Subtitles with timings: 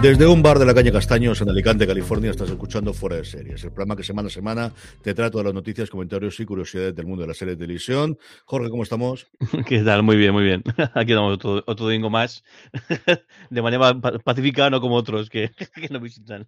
[0.00, 3.64] Desde un bar de la calle Castaños en Alicante, California, estás escuchando Fuera de Series,
[3.64, 7.06] el programa que semana a semana te trae todas las noticias, comentarios y curiosidades del
[7.06, 8.16] mundo de la serie de televisión.
[8.44, 9.26] Jorge, ¿cómo estamos?
[9.66, 10.04] ¿Qué tal?
[10.04, 10.62] Muy bien, muy bien.
[10.94, 12.44] Aquí estamos otro, otro domingo más,
[13.50, 13.92] de manera
[14.22, 16.46] pacífica, no como otros que, que nos visitan.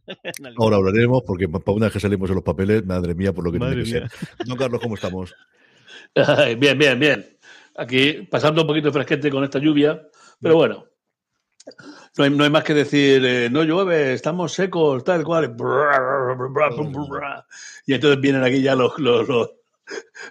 [0.56, 3.50] Ahora hablaremos, porque para una vez que salimos de los papeles, madre mía, por lo
[3.50, 4.46] que madre tiene que ser.
[4.46, 5.34] Don Carlos, ¿cómo estamos?
[6.56, 7.36] bien, bien, bien.
[7.76, 10.00] Aquí pasando un poquito fresquete con esta lluvia,
[10.40, 10.84] pero bueno,
[12.16, 15.54] no hay, no hay, más que decir, eh, no llueve, estamos secos, tal cual.
[17.86, 19.50] Y entonces vienen aquí ya los, los, los,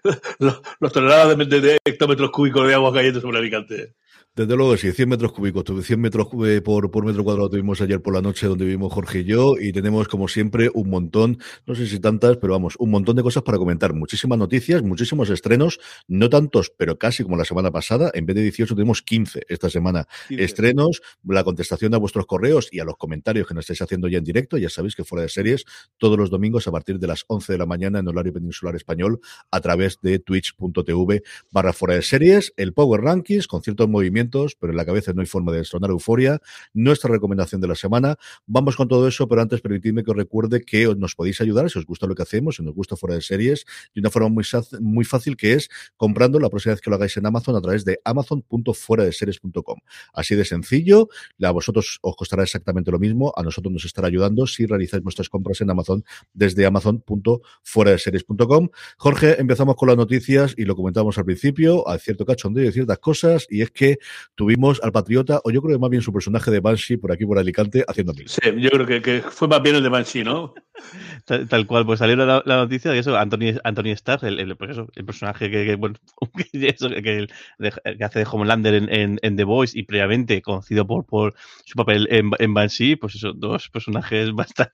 [0.80, 3.96] los, toneladas de, de, hectómetros cúbicos de agua cayendo sobre Alicante.
[4.40, 8.02] Desde luego, sí, 100 metros cúbicos, 100 metros eh, por, por metro cuadrado tuvimos ayer
[8.02, 11.76] por la noche donde vivimos Jorge y yo y tenemos como siempre un montón, no
[11.76, 13.94] sé si tantas, pero vamos, un montón de cosas para comentar.
[13.94, 18.12] Muchísimas noticias, muchísimos estrenos, no tantos, pero casi como la semana pasada.
[18.14, 20.42] En vez de 18 tenemos 15 esta semana 15.
[20.42, 24.20] estrenos, la contestación a vuestros correos y a los comentarios que nos estáis haciendo ya
[24.20, 24.58] en directo.
[24.58, 25.66] Ya sabéis que fuera de series
[25.98, 29.20] todos los domingos a partir de las 11 de la mañana en horario peninsular español
[29.52, 34.29] a través de twitch.tv barra fuera de series, el Power Rankings con ciertos movimientos
[34.60, 36.40] pero en la cabeza no hay forma de sonar euforia.
[36.74, 38.18] Nuestra recomendación de la semana.
[38.46, 41.80] Vamos con todo eso, pero antes permitidme que os recuerde que nos podéis ayudar si
[41.80, 44.44] os gusta lo que hacemos, si nos gusta fuera de series, de una forma muy,
[44.80, 47.86] muy fácil que es comprando la próxima vez que lo hagáis en Amazon a través
[47.86, 49.80] de amazon.fueradeseries.com.
[50.14, 51.10] Así de sencillo,
[51.42, 55.30] a vosotros os costará exactamente lo mismo, a nosotros nos estará ayudando si realizáis vuestras
[55.30, 56.04] compras en Amazon
[56.34, 58.70] desde amazon.fueradeseries.com.
[58.98, 63.00] Jorge, empezamos con las noticias y lo comentamos al principio, hay cierto cachondeo y ciertas
[63.00, 64.00] cosas, y es que
[64.36, 67.26] tuvimos al Patriota, o yo creo que más bien su personaje de Banshee por aquí
[67.26, 68.30] por Alicante haciendo mil.
[68.30, 70.54] Sí, yo creo que, que, fue más bien el de Banshee, ¿no?
[71.26, 74.40] Tal, tal cual, pues salió la, la, noticia de que eso, Anthony, Anthony Starr, el,
[74.40, 75.96] el, pues eso, el personaje que, que bueno,
[76.54, 77.28] eso, que,
[77.58, 81.76] que, hace de Homelander en, en, en, The Voice y previamente conocido por, por su
[81.76, 84.74] papel en, en Banshee, pues eso, dos personajes bastante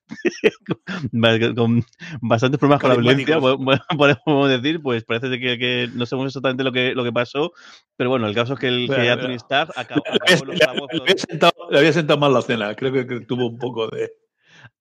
[1.56, 1.84] con
[2.22, 6.72] bastantes problemas con la violencia, podemos decir, pues parece que, que no sabemos exactamente lo
[6.72, 7.53] que, lo que pasó,
[7.97, 11.17] pero bueno, el caso es que, el, que Anthony Starr acabó, acabó le, le, había
[11.17, 14.11] sentado, le había sentado mal la cena, creo que, que tuvo un poco de...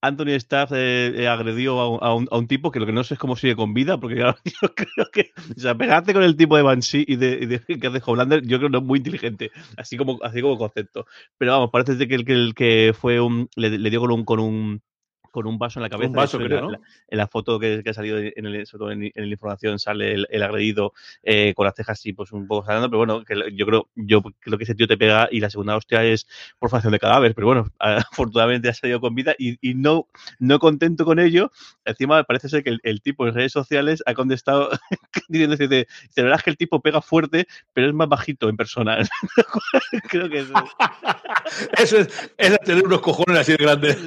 [0.00, 3.04] Anthony Staff eh, agredió a un, a, un, a un, tipo que lo que no
[3.04, 6.22] sé es cómo sigue con vida, porque claro, yo creo que, o sea, pegarte con
[6.22, 8.78] el tipo de Banshee y de, y de que hace Homelander, yo creo que no
[8.78, 11.06] es muy inteligente, así como, así como concepto.
[11.38, 14.24] Pero vamos, parece que el que, el que fue un, le, le dio con un,
[14.24, 14.82] con un
[15.34, 16.10] con un vaso en la cabeza.
[16.10, 16.70] Un vaso, creo, en, ¿no?
[16.70, 19.32] la, en, la, foto que, que, ha salido en, el, sobre todo en, en la
[19.32, 20.92] información sale el, el agredido
[21.24, 24.22] eh, con las cejas así, pues un poco saliendo, pero bueno, que yo creo, yo
[24.22, 26.28] creo que ese tío te pega y la segunda hostia es
[26.60, 30.06] por facción de cadáver, pero bueno, afortunadamente ha salido con vida y, y, no,
[30.38, 31.50] no contento con ello,
[31.84, 34.70] encima parece ser que el, el tipo en redes sociales ha contestado
[35.28, 38.56] diciendo, dice, de verdad es que el tipo pega fuerte, pero es más bajito en
[38.56, 38.98] persona.
[40.08, 40.70] creo que eso es.
[41.78, 43.98] Eso es, es tener unos cojones así de grandes.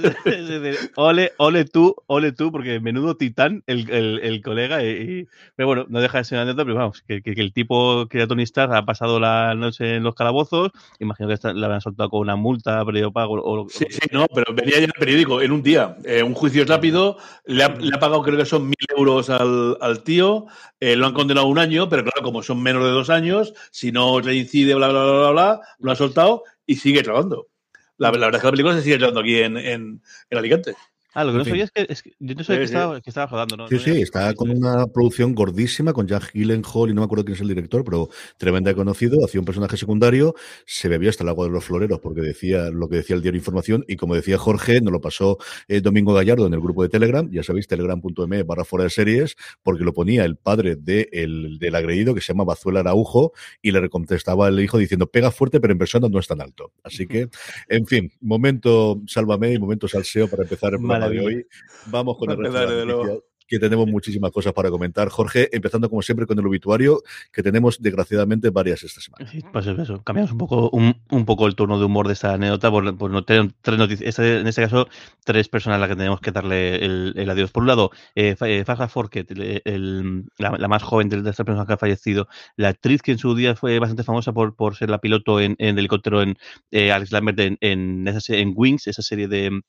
[0.95, 4.83] ole, ole tú, ole tú, porque menudo titán el, el, el colega.
[4.83, 7.41] Y, y, pero bueno, no deja de ser una anécdota, pero vamos, que, que, que,
[7.41, 11.35] el tipo que era Tony Stark ha pasado la noche en los calabozos, imagino que
[11.35, 13.41] está, la habrán soltado con una multa, periodo pago.
[13.43, 15.97] O, sí, o, sí, no, pero venía ya el periódico en un día.
[16.03, 19.77] Eh, un juicio rápido, le ha, le ha, pagado creo que son mil euros al,
[19.81, 20.47] al tío,
[20.79, 23.91] eh, lo han condenado un año, pero claro, como son menos de dos años, si
[23.91, 27.47] no reincide, bla, bla, bla, bla, bla, lo ha soltado y sigue trabajando.
[27.97, 30.75] La, verdad es que la película se sigue llevando aquí en, en, en Alicante.
[31.17, 33.09] Ah, lo que no sabía es que, es que yo no sabía que, estaba, que
[33.09, 33.67] estaba rodando, ¿no?
[33.69, 37.33] Sí, sí, está con una producción gordísima con Jack Gyllenhaal y no me acuerdo quién
[37.33, 40.35] es el director, pero tremenda conocido, hacía un personaje secundario,
[40.67, 43.39] se bebió hasta el agua de los floreros porque decía lo que decía el diario
[43.39, 46.89] Información y como decía Jorge, nos lo pasó eh, Domingo Gallardo en el grupo de
[46.89, 51.57] Telegram, ya sabéis, telegram.me barra fuera de series, porque lo ponía el padre de el,
[51.57, 53.33] del agredido que se llama Bazuela Araujo
[53.63, 56.73] y le contestaba el hijo diciendo pega fuerte pero en persona no es tan alto.
[56.83, 57.27] Así que,
[57.69, 61.45] en fin, momento sálvame y momento salseo para empezar el programa de hoy.
[61.87, 65.09] Vamos con el resto de, de que tenemos muchísimas cosas para comentar.
[65.09, 67.01] Jorge, empezando como siempre con el obituario,
[67.31, 69.29] que tenemos desgraciadamente varias esta semana.
[69.31, 72.69] Sí, pues eso, cambiamos un poco, un, poco el turno de humor de esta anécdota
[72.69, 74.09] por, no tener tres noticias.
[74.09, 74.87] Este, en este caso,
[75.23, 77.51] tres personas a las que tenemos que darle el, adiós.
[77.51, 78.89] Por un lado, eh, eh Farrah
[80.37, 82.27] la, más joven de, estas personas que ha fallecido,
[82.57, 85.55] la actriz que en su día fue bastante famosa por, por ser la piloto en,
[85.57, 86.37] helicóptero en
[86.71, 89.61] eh, Alex Lambert en, en, en Wings, esa serie de,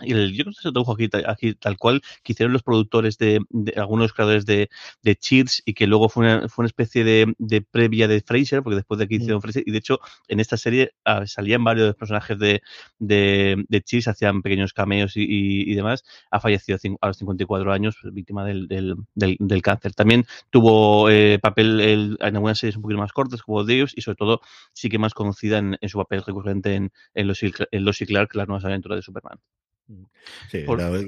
[0.00, 3.40] el, yo creo que se tradujo aquí, aquí tal cual que hicieron los productores de,
[3.76, 4.68] algunos creadores de,
[5.02, 8.62] de, Cheers y que luego fue una, fue una especie de, de, previa de Fraser,
[8.62, 9.42] porque después de aquí hicieron mm.
[9.42, 12.62] Fraser, y de hecho en esta serie ah, salían varios personajes de,
[12.98, 18.14] de, Cheers, hacían pequeños cameos y, y, demás, ha fallecido a los 54 años, pues,
[18.14, 19.94] víctima del, del, del, cáncer.
[19.94, 24.16] También tuvo eh, papel en algunas series un poquito más cortas, como Deus, y sobre
[24.16, 24.40] todo
[24.72, 28.06] sí que más conocida en, en su papel recurrente en, en, los, en Los y
[28.06, 29.38] Clark, las nuevas aventuras de Superman.
[30.50, 30.64] Sí,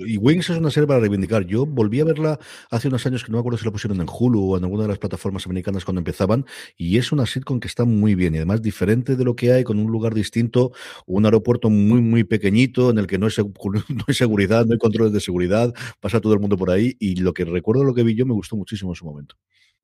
[0.06, 1.44] y Wings es una serie para reivindicar.
[1.44, 2.38] Yo volví a verla
[2.70, 4.84] hace unos años que no me acuerdo si la pusieron en Hulu o en alguna
[4.84, 6.46] de las plataformas americanas cuando empezaban,
[6.76, 9.64] y es una sitcom que está muy bien y además diferente de lo que hay,
[9.64, 10.72] con un lugar distinto,
[11.06, 13.32] un aeropuerto muy, muy pequeñito en el que no hay,
[13.88, 17.16] no hay seguridad, no hay controles de seguridad, pasa todo el mundo por ahí, y
[17.16, 19.36] lo que recuerdo lo que vi yo me gustó muchísimo en su momento.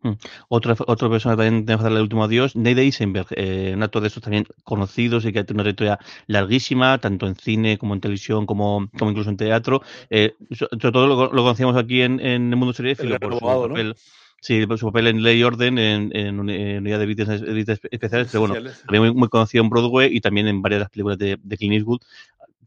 [0.02, 0.12] Mm.
[0.48, 4.02] Otra, otra persona también tenemos que darle el último adiós, Neide Eisenberg, eh, un actor
[4.02, 7.94] de estos también conocidos y que ha tenido una trayectoria larguísima, tanto en cine como
[7.94, 9.82] en televisión, como, como incluso en teatro.
[10.10, 13.96] Eh, sobre todo lo, conocíamos aquí en, en el mundo seriéfilo por su papel.
[14.40, 18.70] Sí, su papel en Ley y Orden, en, en, Unidad de Víctimas Especiales, pero bueno,
[18.86, 21.74] también muy, conocido en Broadway y también en varias de las películas de, de Clint
[21.74, 22.00] Eastwood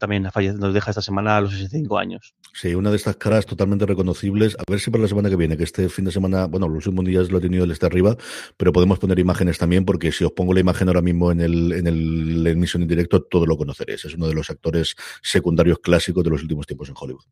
[0.00, 2.34] también nos deja esta semana a los 65 años.
[2.54, 4.56] Sí, una de estas caras totalmente reconocibles.
[4.58, 6.86] A ver si para la semana que viene, que este fin de semana, bueno, los
[6.86, 8.16] últimos días lo he tenido el este arriba,
[8.56, 11.72] pero podemos poner imágenes también, porque si os pongo la imagen ahora mismo en el,
[11.72, 14.04] en el emisión en directo, todo lo conoceréis.
[14.06, 17.24] Es uno de los actores secundarios clásicos de los últimos tiempos en Hollywood.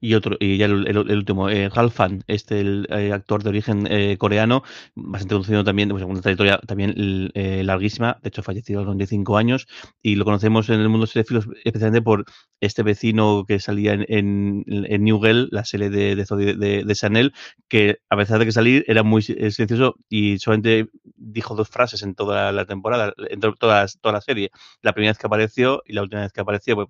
[0.00, 4.16] Y otro, y ya el, último, eh, Fan, este el eh, actor de origen eh,
[4.18, 4.62] coreano,
[4.94, 9.36] bastante conocido también, pues, una trayectoria también eh, larguísima, de hecho fallecido a los 95
[9.36, 9.66] años,
[10.02, 12.24] y lo conocemos en el mundo cinéfilos especialmente por
[12.60, 17.32] este vecino que salía en, en, en New Girl, la serie de, de, de, Chanel,
[17.68, 22.14] que a pesar de que salir era muy silencioso y solamente dijo dos frases en
[22.14, 24.50] toda la temporada, en toda, toda la serie.
[24.82, 26.88] La primera vez que apareció y la última vez que apareció, pues,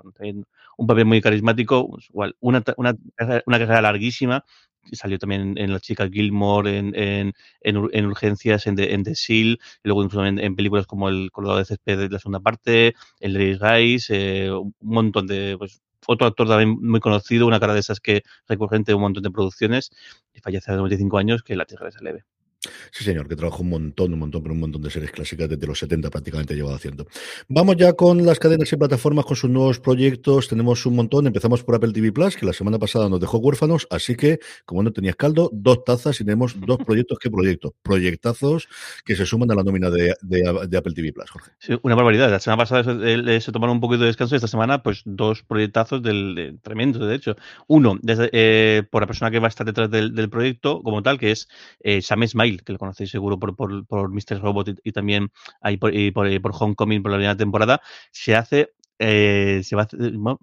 [0.79, 2.95] un papel muy carismático, pues, igual, una, una,
[3.47, 4.45] una carrera larguísima
[4.93, 9.47] salió también en La chica Gilmore, en, en, en, Urgencias, en The, en The Seal,
[9.47, 13.35] y luego incluso en, películas como El Colorado de Césped de la segunda parte, El
[13.35, 17.81] Lady Guys, eh, un montón de, pues, otro actor también muy conocido, una cara de
[17.81, 19.91] esas que recurrente de un montón de producciones,
[20.33, 22.25] y fallece a los 95 años, que la tierra se leve.
[22.91, 25.67] Sí, señor, que trabajó un montón, un montón, pero un montón de series clásicas desde
[25.67, 27.07] los 70 prácticamente llevado haciendo.
[27.49, 30.49] Vamos ya con las cadenas y plataformas con sus nuevos proyectos.
[30.49, 31.27] Tenemos un montón.
[31.27, 34.83] Empezamos por Apple TV Plus, que la semana pasada nos dejó huérfanos, así que, como
[34.83, 37.19] no tenías caldo, dos tazas y tenemos dos proyectos.
[37.21, 37.73] ¿Qué proyectos?
[37.83, 38.69] Proyectazos
[39.05, 40.11] que se suman a la nómina de,
[40.77, 41.53] Apple TV Plus, Jorge.
[41.61, 42.31] Sí, una barbaridad.
[42.31, 42.83] La semana pasada
[43.41, 47.15] se, tomaron un poquito de descanso y esta semana, pues dos proyectazos del, tremendo, de
[47.15, 47.37] hecho.
[47.69, 51.19] Uno, desde, eh, por la persona que va a estar detrás del, proyecto como tal,
[51.19, 51.49] que es
[51.81, 52.19] eh, Sam
[52.57, 54.41] Que lo conocéis seguro por, por, por Mr.
[54.41, 55.31] Robot y, también
[55.61, 57.81] ahí por, y por, por, Homecoming por la primera temporada,
[58.11, 59.89] se hace eh, se va a,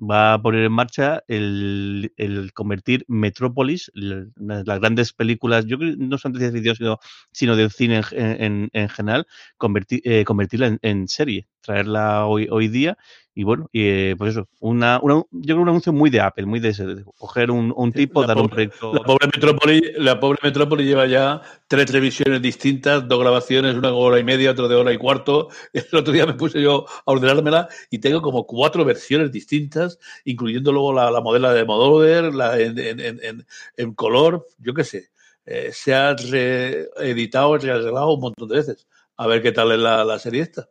[0.02, 6.18] va a, poner en marcha el, el convertir Metrópolis, las, grandes películas, yo creo no
[6.18, 6.98] son de ficción,
[7.34, 12.48] sino, del cine en, en, en general, convertir, eh, convertirla en, en, serie, traerla hoy,
[12.50, 12.98] hoy día
[13.38, 16.46] y bueno, y, eh, pues eso, una, una, yo creo un anuncio muy de Apple,
[16.46, 18.94] muy de, de coger un, un tipo, dar un proyecto.
[18.94, 23.94] La pobre, Metrópoli, la pobre Metrópoli lleva ya tres televisiones distintas, dos grabaciones, una de
[23.94, 25.50] hora y media, otra de hora y cuarto.
[25.74, 30.72] El otro día me puse yo a ordenármela y tengo como cuatro versiones distintas, incluyendo
[30.72, 35.10] luego la, la modela de Modover, la en, en, en, en, color, yo qué sé.
[35.46, 38.88] Eh, se ha reeditado, rearreglado un montón de veces.
[39.18, 40.70] A ver qué tal es la, la serie esta.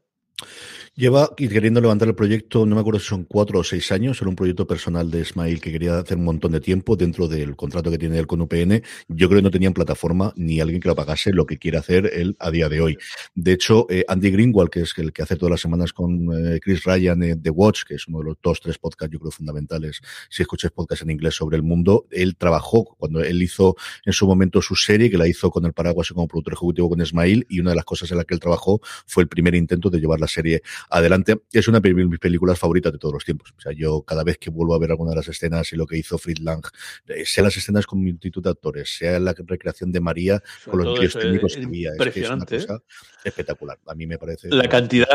[0.96, 4.28] Lleva queriendo levantar el proyecto, no me acuerdo si son cuatro o seis años, era
[4.28, 7.90] un proyecto personal de Ismail que quería hacer un montón de tiempo dentro del contrato
[7.90, 8.80] que tiene él con UPN.
[9.08, 12.08] Yo creo que no tenían plataforma ni alguien que lo pagase lo que quiere hacer
[12.14, 12.96] él a día de hoy.
[13.34, 16.60] De hecho, eh, Andy Greenwald, que es el que hace todas las semanas con eh,
[16.60, 20.00] Chris Ryan de Watch, que es uno de los dos, tres podcasts, yo creo, fundamentales,
[20.30, 23.74] si escuchas podcasts en inglés sobre el mundo, él trabajó cuando él hizo
[24.04, 27.00] en su momento su serie, que la hizo con el Paraguas como productor ejecutivo con
[27.00, 29.90] Ismail, y una de las cosas en las que él trabajó fue el primer intento
[29.90, 31.42] de llevar la serie adelante.
[31.52, 33.52] Es una de mis películas favoritas de todos los tiempos.
[33.56, 35.86] O sea, yo cada vez que vuelvo a ver alguna de las escenas y lo
[35.86, 36.64] que hizo Fritz Lang,
[37.08, 40.94] eh, sea las escenas con multitud de actores, sea la recreación de María con los
[40.94, 42.78] medios técnicos que había, es, que es una cosa ¿eh?
[43.24, 43.78] espectacular.
[43.86, 44.48] A mí me parece.
[44.50, 45.08] La cantidad,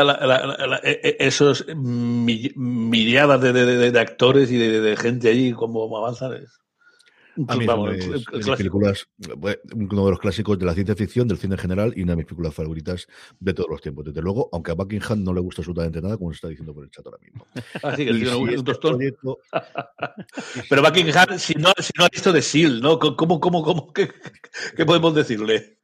[0.82, 6.34] e, e, esos miriadas de, de, de, actores y de, gente allí, como avanzan.
[6.34, 6.59] Es...
[7.48, 8.56] A mí Vamos, es el- una el de mis clásico.
[8.56, 9.08] películas,
[9.48, 12.12] eh, uno de los clásicos de la ciencia ficción, del cine en general y una
[12.12, 13.06] de mis películas favoritas
[13.38, 14.04] de todos los tiempos.
[14.06, 16.84] Desde luego, aunque a Buckingham no le gusta absolutamente nada, como se está diciendo por
[16.84, 17.46] el chat ahora mismo.
[17.82, 18.96] Así que el tío no un este tostón.
[18.98, 19.38] proyecto-
[20.68, 22.98] Pero Buckingham, si no, si no ha visto de SEAL, ¿no?
[22.98, 23.92] ¿Cómo, cómo, cómo?
[23.92, 24.10] ¿Qué,
[24.76, 25.78] qué podemos decirle?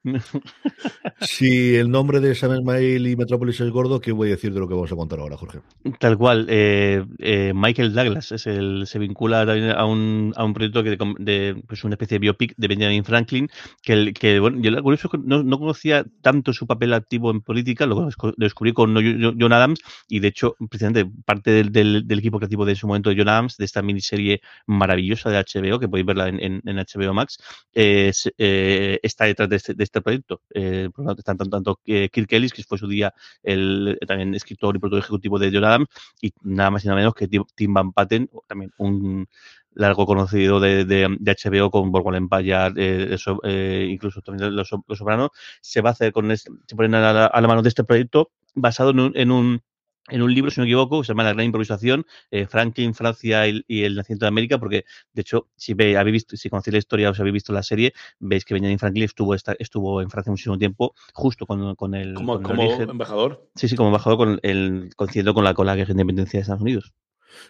[1.20, 4.60] Si el nombre de Sam Esmail y Metrópolis es gordo, ¿qué voy a decir de
[4.60, 5.60] lo que vamos a contar ahora, Jorge?
[5.98, 6.46] Tal cual.
[6.48, 11.94] eh, eh, Michael Douglas se vincula a un, a un proyecto que de, pues una
[11.94, 13.48] especie de biopic de Benjamin Franklin,
[13.82, 18.34] que, bueno, yo curioso no, no conocía tanto su papel activo en política, lo, descu-
[18.36, 22.74] lo descubrí con Jo- John Adams y de hecho, precisamente parte del, equipo creativo de
[22.76, 26.62] su momento John Adams, de esta miniserie maravillosa de HBO, que podéis verla en, en-
[26.64, 27.38] en HBO Max,
[27.74, 30.42] eh, eh, está detrás de este, de este proyecto.
[30.50, 33.12] Eh, tanto, están tanto, eh, Kirk Ellis, que fue su día
[33.42, 35.88] el también escritor y productor ejecutivo de John Adams,
[36.20, 39.28] y nada más y nada menos que Tim Van Patten, también un
[39.76, 45.30] largo conocido de, de, HBO con Boardwalk Empire, eh, eh, incluso también Los, Los Sopranos,
[45.60, 47.84] se va a hacer con este, se ponen a la, a la mano de este
[47.84, 49.62] proyecto basado en un, en un
[50.08, 53.46] en un libro, si no me equivoco, se llama La Gran Improvisación, eh, Franklin, Francia
[53.48, 56.72] y, y el nacimiento de América, porque de hecho, si ve, habéis visto, si conocéis
[56.72, 60.00] la historia o si habéis visto la serie, veis que Benjamin Franklin estuvo, esta, estuvo
[60.02, 62.90] en Francia muchísimo tiempo, justo con, con el, Como, con el como origen.
[62.90, 63.48] embajador.
[63.54, 66.42] Sí, sí, como embajador con el, coincidiendo con la, con la guerra de independencia de
[66.42, 66.92] Estados Unidos.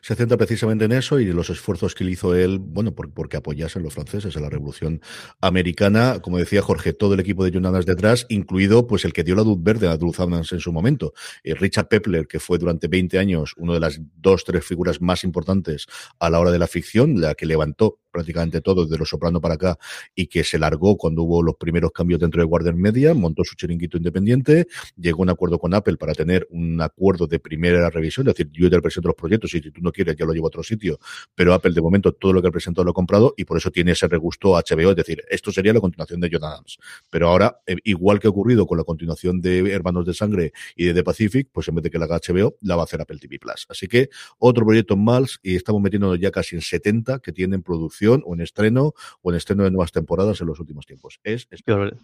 [0.01, 3.83] Se centra precisamente en eso y los esfuerzos que hizo él, bueno, por, porque apoyasen
[3.83, 5.01] los franceses en la Revolución
[5.41, 6.21] Americana.
[6.21, 9.35] Como decía Jorge, todo el equipo de John Adams detrás, incluido pues el que dio
[9.35, 11.13] la luz verde a Duluth Adams en su momento.
[11.43, 15.25] Eh, Richard Pepler, que fue durante 20 años una de las dos, tres figuras más
[15.25, 15.87] importantes
[16.19, 19.57] a la hora de la ficción, la que levantó prácticamente todo desde Los Soprano para
[19.57, 19.79] acá
[20.15, 23.57] y que se largó cuando hubo los primeros cambios dentro de Warner Media, montó su
[23.57, 28.27] chiringuito independiente, llegó a un acuerdo con Apple para tener un acuerdo de primera revisión,
[28.27, 30.47] es decir, yo te presento los proyectos y si tú no quieres ya lo llevo
[30.47, 30.99] a otro sitio,
[31.35, 33.71] pero Apple de momento todo lo que ha presentado lo ha comprado y por eso
[33.71, 36.79] tiene ese regusto HBO, es decir, esto sería la continuación de John Adams.
[37.11, 40.87] Pero ahora, eh, igual que ha ocurrido con la continuación de Hermanos de Sangre y
[40.87, 42.99] de The Pacific, pues en vez de que la haga HBO, la va a hacer
[42.99, 43.67] Apple TV Plus.
[43.69, 44.09] Así que
[44.39, 48.41] otro proyecto más y estamos metiéndonos ya casi en 70 que tienen producción o en
[48.41, 51.21] estreno o en estreno de nuevas temporadas en los últimos tiempos.
[51.25, 51.95] Es espectacular.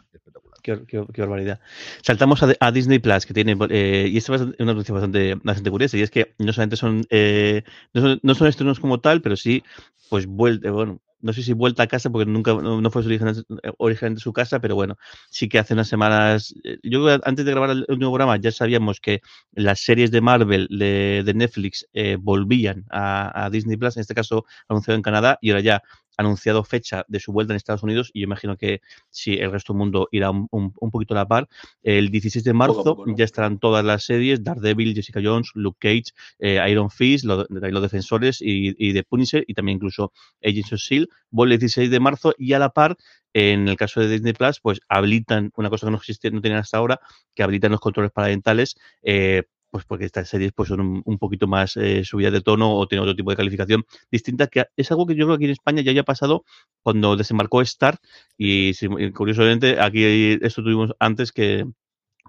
[0.63, 1.61] Qué, qué- qué barbaridad.
[2.03, 5.71] Saltamos a, a Disney Plus, que tiene, eh, y esto es una noticia bastante, bastante
[5.71, 9.23] curiosa, y es que no solamente son, eh, no son, no son estrenos como tal,
[9.23, 9.63] pero sí,
[10.09, 13.45] pues vuelta, bueno, no sé si vuelta a casa, porque nunca, no, no fue origen,
[13.79, 14.97] originalmente su casa, pero bueno,
[15.31, 19.01] sí que hace unas semanas, eh, yo antes de grabar el último programa ya sabíamos
[19.01, 24.03] que las series de Marvel de, de Netflix eh, volvían a, a Disney Plus, en
[24.03, 25.83] este caso anunciado en Canadá, y ahora ya
[26.17, 29.73] anunciado fecha de su vuelta en Estados Unidos y yo imagino que si el resto
[29.73, 31.49] del mundo irá un, un, un poquito a la par.
[31.83, 32.83] El 16 de marzo
[33.17, 37.83] ya estarán todas las series, Daredevil, Jessica Jones, Luke Cage, eh, Iron Fist, lo- los
[37.83, 40.13] defensores y, y de Punisher y también incluso
[40.45, 41.09] Agents of S.H.I.E.L.D.
[41.31, 42.97] Vuelve el 16 de marzo y a la par
[43.35, 46.61] en el caso de Disney Plus, pues habilitan una cosa que no existía, no tenían
[46.61, 47.01] hasta ahora,
[47.35, 51.49] que habilitan los controles parentales, eh, pues porque estas series pues son un, un poquito
[51.49, 55.07] más eh, subidas de tono o tienen otro tipo de calificación distinta, que es algo
[55.07, 56.45] que yo creo que aquí en España ya haya pasado
[56.83, 57.99] cuando desembarcó Star
[58.37, 61.65] y, y curiosamente aquí esto tuvimos antes que,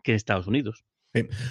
[0.04, 0.84] que en Estados Unidos.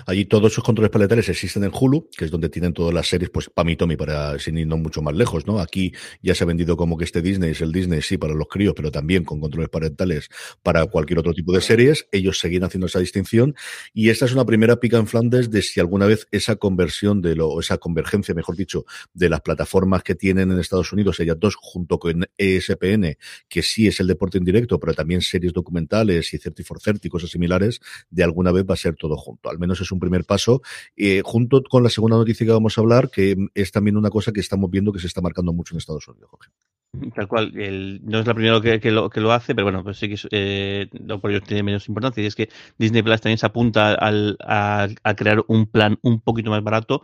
[0.07, 3.31] Allí todos esos controles paletales existen en Hulu, que es donde tienen todas las series,
[3.31, 5.61] pues para mí, Tommy, para sin irnos mucho más lejos, ¿no?
[5.61, 8.49] Aquí ya se ha vendido como que este Disney es el Disney, sí, para los
[8.49, 10.29] críos, pero también con controles parentales
[10.65, 12.09] para cualquier otro tipo de series.
[12.11, 13.55] Ellos seguían haciendo esa distinción.
[13.95, 17.37] Y esta es una primera pica en Flandes de si alguna vez esa conversión de
[17.37, 21.55] lo, esa convergencia, mejor dicho, de las plataformas que tienen en Estados Unidos, ellas dos,
[21.55, 23.17] junto con ESPN,
[23.49, 27.07] que sí es el deporte en directo, pero también series documentales y 30 for 30
[27.07, 29.52] y cosas similares, de alguna vez va a ser todo junto.
[29.53, 30.63] Al menos es un primer paso,
[30.97, 34.33] eh, junto con la segunda noticia que vamos a hablar, que es también una cosa
[34.33, 36.51] que estamos viendo que se está marcando mucho en Estados Unidos, Jorge.
[37.15, 37.53] Tal cual,
[38.03, 41.21] no es la primera que, que lo, hace, pero bueno, pues sí que eh, no
[41.21, 42.23] por ello tiene menos importancia.
[42.23, 46.63] Y es que Disney Plus también se apunta a crear un plan un poquito más
[46.63, 47.03] barato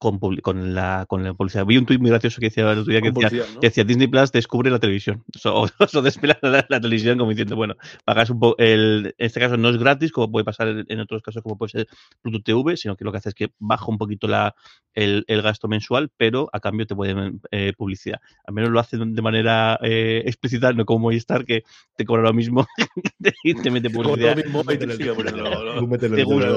[0.00, 1.66] con, publi- con, la, con la publicidad.
[1.66, 4.08] Vi un tuit muy gracioso que decía el otro día que decía, que decía Disney
[4.08, 5.22] Plus descubre la televisión.
[5.44, 9.38] O, o despela la, la televisión como diciendo, bueno, pagas un poco, el, en este
[9.40, 11.86] caso no es gratis, como puede pasar en, otros casos, como puede ser
[12.22, 14.54] Pluto TV, sino que lo que hace es que baja un poquito la,
[14.94, 18.20] el, el gasto mensual, pero a cambio te pueden eh, publicidad.
[18.46, 21.62] Al menos lo hacen de manera eh, explícita, no como Movistar, que
[21.94, 22.66] te cobra lo mismo
[23.44, 24.34] y te mete publicidad.
[24.36, 26.50] lo mismo, y te gusta,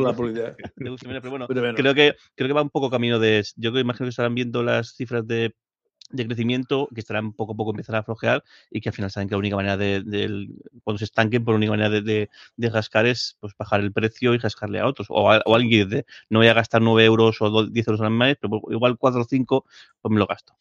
[0.00, 0.56] la publicidad.
[1.48, 1.74] Pero bueno.
[1.76, 4.62] creo que creo que va un poco camino de yo creo, imagino que estarán viendo
[4.62, 5.54] las cifras de,
[6.10, 9.28] de crecimiento que estarán poco a poco empezar a flojear y que al final saben
[9.28, 10.48] que la única manera de, del-
[10.84, 13.92] cuando se estanquen por la única manera de, de, de rascar es pues bajar el
[13.92, 17.04] precio y rascarle a otros o, a- o alguien dice no voy a gastar 9
[17.04, 19.66] euros o do- 10 euros al mes pero igual 4 o 5
[20.02, 20.54] pues me lo gasto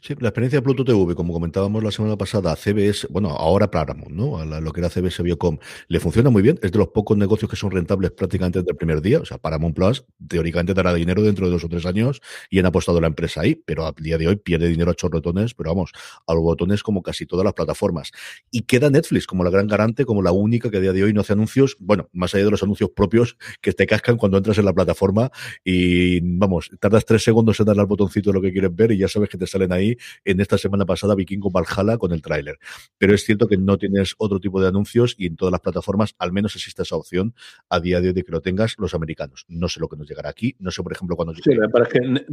[0.00, 4.10] Sí, la experiencia de Pluto TV, como comentábamos la semana pasada, CBS, bueno, ahora Paramount,
[4.10, 4.38] ¿no?
[4.38, 5.58] A lo que era CBS Biocom,
[5.88, 6.58] le funciona muy bien.
[6.62, 9.20] Es de los pocos negocios que son rentables prácticamente desde el primer día.
[9.20, 12.20] O sea, Paramount Plus teóricamente dará dinero dentro de dos o tres años
[12.50, 15.54] y han apostado la empresa ahí, pero a día de hoy pierde dinero a chorrotones,
[15.54, 15.92] pero vamos,
[16.26, 18.12] a los botones como casi todas las plataformas.
[18.50, 21.12] Y queda Netflix como la gran garante, como la única que a día de hoy
[21.12, 24.58] no hace anuncios, bueno, más allá de los anuncios propios que te cascan cuando entras
[24.58, 25.30] en la plataforma
[25.64, 28.98] y, vamos, tardas tres segundos en darle al botoncito de lo que quieres ver y
[28.98, 32.58] ya sabes que te salen ahí en esta semana pasada Vikingo Valhalla con el tráiler.
[32.96, 36.14] Pero es cierto que no tienes otro tipo de anuncios y en todas las plataformas
[36.18, 37.34] al menos existe esa opción
[37.68, 39.44] a día de hoy de que lo tengas los americanos.
[39.48, 41.34] No sé lo que nos llegará aquí, no sé por ejemplo cuando...
[41.34, 42.26] Sí, me parece que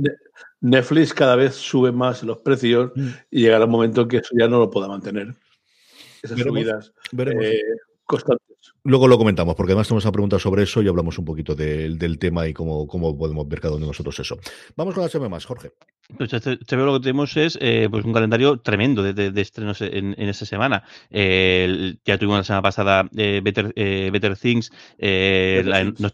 [0.62, 3.08] Netflix cada vez sube más los precios mm.
[3.32, 5.34] y llegará un momento que eso ya no lo pueda mantener.
[6.22, 7.62] Esas subidas eh,
[8.06, 8.56] constantes.
[8.84, 12.20] Luego lo comentamos, porque además tenemos una pregunta sobre eso y hablamos un poquito del
[12.20, 14.38] tema y cómo, cómo podemos ver cada uno de nosotros eso.
[14.76, 15.72] Vamos con la semana más, Jorge.
[16.18, 20.14] Pues este, este lo que tenemos es eh, pues un calendario tremendo de, estrenos en,
[20.18, 20.84] esta semana.
[21.10, 24.72] ya tuvimos la semana pasada eh, Better, eh, Better, Things,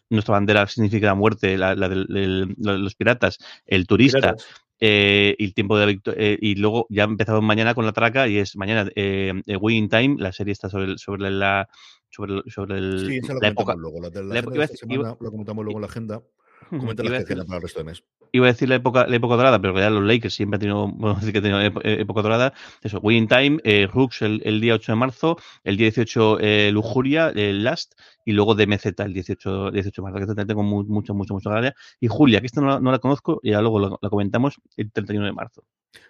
[0.09, 4.35] nuestra bandera significa la muerte, la, de los piratas, el turista.
[4.81, 8.55] Y el tiempo de victoria, y luego ya empezamos mañana con la traca y es
[8.55, 11.69] mañana eh, Win Time, la serie está sobre, sobre la
[12.09, 13.75] sobre, sobre el, sí, la, época.
[13.75, 16.21] Luego, la, la, la época, semana, lo comentamos luego en la agenda.
[16.69, 18.03] Comenta las que para el resto de mes.
[18.31, 20.61] Iba a decir la época, la época dorada, pero que ya los Lakers siempre han
[20.61, 22.53] tenido, bueno, decir que han tenido época dorada.
[22.81, 26.71] Eso, Winning Time, eh, Rooks el, el, día 8 de marzo, el día 18 eh,
[26.71, 27.93] Lujuria, el Last,
[28.25, 31.75] y luego DMZ el 18, 18 de marzo, que tengo mucho, mucho, mucho gracia.
[31.99, 34.91] Y Julia, que esta no, no, la conozco, y ya luego la, la comentamos el
[34.91, 35.63] 31 de marzo.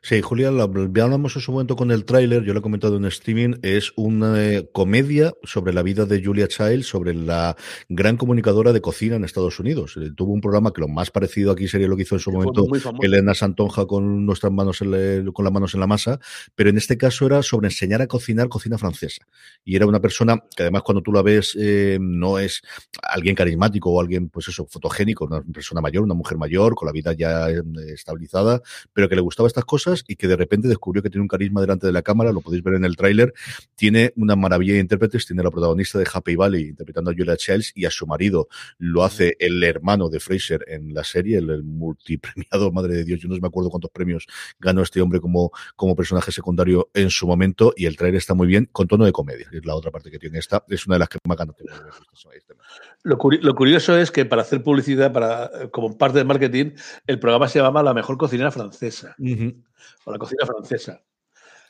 [0.03, 3.05] Sí, Julia, ya hablamos en su momento con el tráiler, yo lo he comentado en
[3.05, 7.55] streaming, es una eh, comedia sobre la vida de Julia Child, sobre la
[7.87, 9.97] gran comunicadora de cocina en Estados Unidos.
[9.97, 12.31] Eh, tuvo un programa que lo más parecido aquí sería lo que hizo en su
[12.31, 12.65] momento
[12.99, 16.19] Elena Santonja con nuestras manos en con las manos en la masa,
[16.55, 19.27] pero en este caso era sobre enseñar a cocinar cocina francesa.
[19.63, 22.63] Y era una persona que además cuando tú la ves eh, no es
[23.03, 26.91] alguien carismático o alguien, pues eso, fotogénico, una persona mayor, una mujer mayor, con la
[26.91, 27.49] vida ya
[27.93, 31.29] estabilizada, pero que le gustaba estas cosas y que de repente descubrió que tiene un
[31.29, 33.33] carisma delante de la cámara, lo podéis ver en el tráiler,
[33.75, 37.71] tiene una maravilla de intérpretes, tiene la protagonista de Happy Valley interpretando a Julia Childs
[37.73, 42.69] y a su marido lo hace el hermano de Fraser en la serie, el, multipremiado,
[42.73, 44.27] madre de Dios, yo no me acuerdo cuántos premios
[44.59, 48.47] ganó este hombre como, como personaje secundario en su momento y el tráiler está muy
[48.47, 50.99] bien con tono de comedia, es la otra parte que tiene esta, es una de
[50.99, 51.71] las que más ganas tengo.
[53.03, 56.71] Lo, lo, curioso es que para hacer publicidad, para como parte del marketing,
[57.07, 59.15] el programa se llama La mejor cocinera francesa
[60.05, 61.01] o la cocina francesa.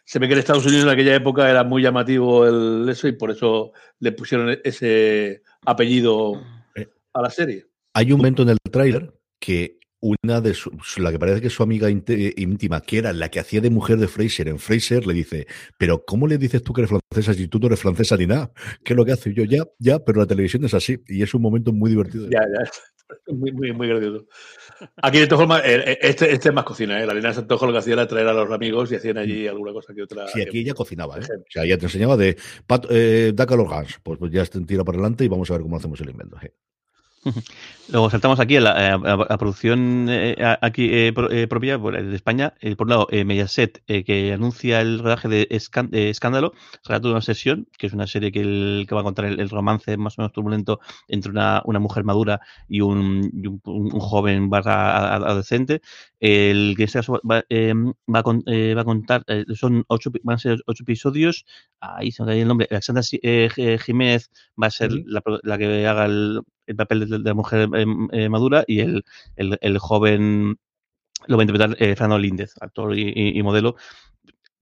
[0.04, 3.14] Se ve que en Estados Unidos en aquella época era muy llamativo el eso y
[3.14, 6.42] por eso le pusieron ese apellido
[6.76, 7.68] eh, a la serie.
[7.94, 11.54] Hay un momento en el tráiler que una de su, la que parece que es
[11.54, 15.14] su amiga íntima, que era la que hacía de mujer de Fraser en Fraser, le
[15.14, 18.26] dice, pero ¿cómo le dices tú que eres francesa si tú no eres francesa ni
[18.26, 18.52] nada?
[18.84, 19.34] ¿Qué es lo que hace?
[19.34, 22.28] yo, ya, ya, pero la televisión es así y es un momento muy divertido.
[22.30, 22.72] Ya, ya.
[23.28, 24.26] Muy, muy, muy gracioso.
[25.02, 27.06] Aquí, de todas formas, eh, eh, este, este es más cocina, ¿eh?
[27.06, 29.50] La Lina Santojo lo que hacía era traer a los amigos y hacían allí mm.
[29.50, 30.28] alguna cosa que otra.
[30.28, 31.21] Sí, aquí ella cocinaba, ¿eh?
[31.21, 33.67] O sea, ella te enseñaba de Pat, eh, Daca los
[34.04, 36.38] Pues, pues ya tira para adelante y vamos a ver cómo hacemos el invento.
[36.41, 36.54] ¿eh?
[37.90, 42.54] Luego saltamos aquí a la, producción eh, aquí eh, eh, propia de España.
[42.78, 46.54] por un lado, Mediaset, que anuncia el rodaje de Escándalo,
[46.84, 50.18] Relato de una sesión, que es una serie que, va a contar el, romance más
[50.18, 53.60] o menos turbulento entre una, mujer madura y un,
[54.00, 55.82] joven barra adolescente.
[56.20, 61.46] El que este va, va, a, contar, son ocho, van a ser ocho episodios.
[61.80, 62.68] Ahí se me cae el nombre.
[62.72, 64.32] Alexandra Jiménez
[64.62, 68.30] va a ser la, la que haga el, el papel de, la mujer eh, eh,
[68.30, 69.04] madura y el,
[69.36, 70.58] el, joven
[71.28, 73.76] lo va a interpretar eh, Fernando Líndez, actor y, modelo.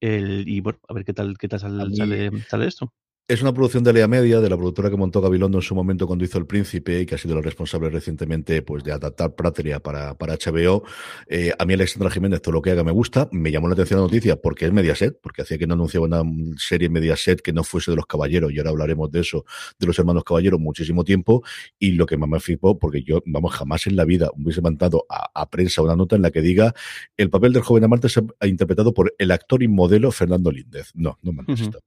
[0.01, 2.91] y bueno, a ver qué tal, qué tal sale, sale esto.
[3.29, 6.07] Es una producción de Lea Media, de la productora que montó Gabilondo en su momento
[6.07, 9.79] cuando hizo El Príncipe y que ha sido la responsable recientemente pues, de adaptar Prateria
[9.79, 10.83] para, para HBO.
[11.27, 13.29] Eh, a mí Alexandra Jiménez, todo lo que haga me gusta.
[13.31, 16.23] Me llamó la atención la noticia porque es Mediaset, porque hacía que no anunciaba una
[16.57, 19.45] serie Mediaset que no fuese de los caballeros y ahora hablaremos de eso,
[19.77, 21.43] de los hermanos caballeros, muchísimo tiempo.
[21.77, 25.05] Y lo que más me flipó, porque yo, vamos, jamás en la vida hubiese mandado
[25.07, 26.73] a, prensa una nota en la que diga
[27.15, 30.89] el papel del joven amante se ha interpretado por el actor y modelo Fernando Líndez.
[30.95, 31.79] No, no me uh esto.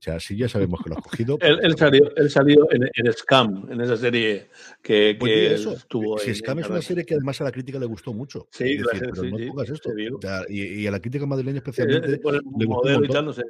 [0.00, 1.36] O sea, sí ya sabemos que lo ha cogido.
[1.42, 4.48] él, salió, él salió en, Scam, en esa serie
[4.82, 6.18] que, pues que estuvo.
[6.18, 8.48] Si Scam es una serie que además a la crítica le gustó mucho.
[8.50, 9.90] Sí, decir, claro, pero sí, no pongas esto.
[10.48, 12.12] Y, y, a la crítica madrileña especialmente.
[12.12, 13.42] el le modelo y tal, no sé.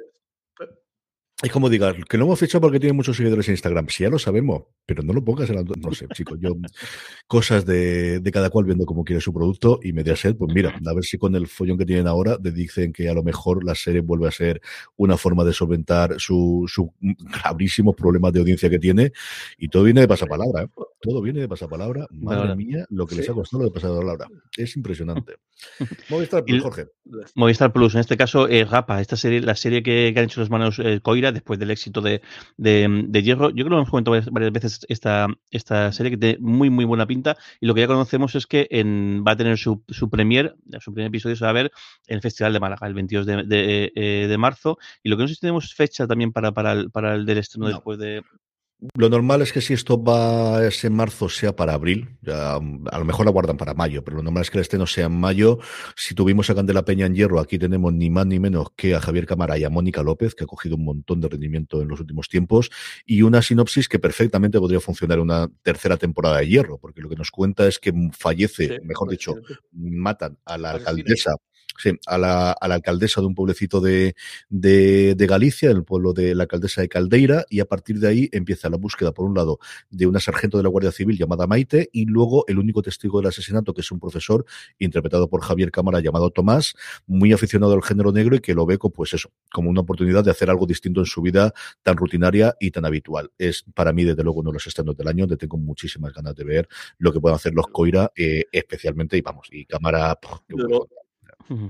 [1.41, 3.87] Es como digas, que no hemos fichado porque tiene muchos seguidores en Instagram.
[3.89, 5.63] Si ya lo sabemos, pero no lo pongas en la...
[5.63, 6.55] No sé, chicos, yo...
[7.25, 10.93] Cosas de, de cada cual viendo cómo quiere su producto y Mediaset, pues mira, a
[10.93, 13.73] ver si con el follón que tienen ahora te dicen que a lo mejor la
[13.73, 14.61] serie vuelve a ser
[14.97, 19.11] una forma de solventar su, su gravísimos problemas de audiencia que tiene
[19.57, 20.67] y todo viene de pasapalabra, ¿eh?
[21.01, 22.07] Todo viene de pasapalabra.
[22.11, 24.27] Madre mía, lo que les ha costado lo de pasapalabra.
[24.57, 25.35] Es impresionante.
[26.09, 26.87] Movistar, Y- Jorge.
[27.35, 30.39] Movistar Plus, en este caso, eh, Gapa, esta serie, la serie que, que han hecho
[30.39, 32.21] los manos eh, Coira después del éxito de,
[32.57, 33.49] de, de Hierro.
[33.49, 36.85] Yo creo que hemos comentado varias, varias veces esta, esta serie que tiene muy, muy
[36.85, 37.37] buena pinta.
[37.59, 40.93] Y lo que ya conocemos es que en, va a tener su, su premier, su
[40.93, 41.71] primer episodio se va a ver
[42.07, 44.77] en el Festival de Málaga, el 22 de, de, eh, de marzo.
[45.03, 47.39] Y lo que no sé si tenemos fecha también para, para, el, para el del
[47.39, 47.73] estreno No.
[47.73, 48.21] después de.
[48.95, 52.99] Lo normal es que si esto va a ese marzo sea para abril, ya, a
[52.99, 55.11] lo mejor la guardan para mayo, pero lo normal es que el estreno sea en
[55.19, 55.59] mayo.
[55.95, 58.99] Si tuvimos a Candela Peña en hierro, aquí tenemos ni más ni menos que a
[58.99, 61.99] Javier Cámara y a Mónica López, que ha cogido un montón de rendimiento en los
[61.99, 62.71] últimos tiempos,
[63.05, 67.09] y una sinopsis que perfectamente podría funcionar en una tercera temporada de hierro, porque lo
[67.09, 69.35] que nos cuenta es que fallece, Sí, mejor dicho,
[69.73, 71.35] matan a la alcaldesa.
[71.77, 74.15] Sí, a la, a la alcaldesa de un pueblecito de,
[74.49, 78.29] de, de Galicia, el pueblo de la alcaldesa de Caldeira, y a partir de ahí
[78.31, 81.89] empieza la búsqueda, por un lado, de una sargento de la Guardia Civil llamada Maite,
[81.91, 84.45] y luego el único testigo del asesinato, que es un profesor
[84.79, 86.75] interpretado por Javier Cámara llamado Tomás,
[87.07, 90.23] muy aficionado al género negro y que lo ve como, pues eso, como una oportunidad
[90.23, 91.53] de hacer algo distinto en su vida
[91.83, 93.31] tan rutinaria y tan habitual.
[93.37, 96.35] Es para mí, desde luego, uno de los estrenos del año, donde tengo muchísimas ganas
[96.35, 100.17] de ver lo que pueden hacer los Coira, eh, especialmente, y vamos, y Cámara,
[100.49, 100.87] bueno.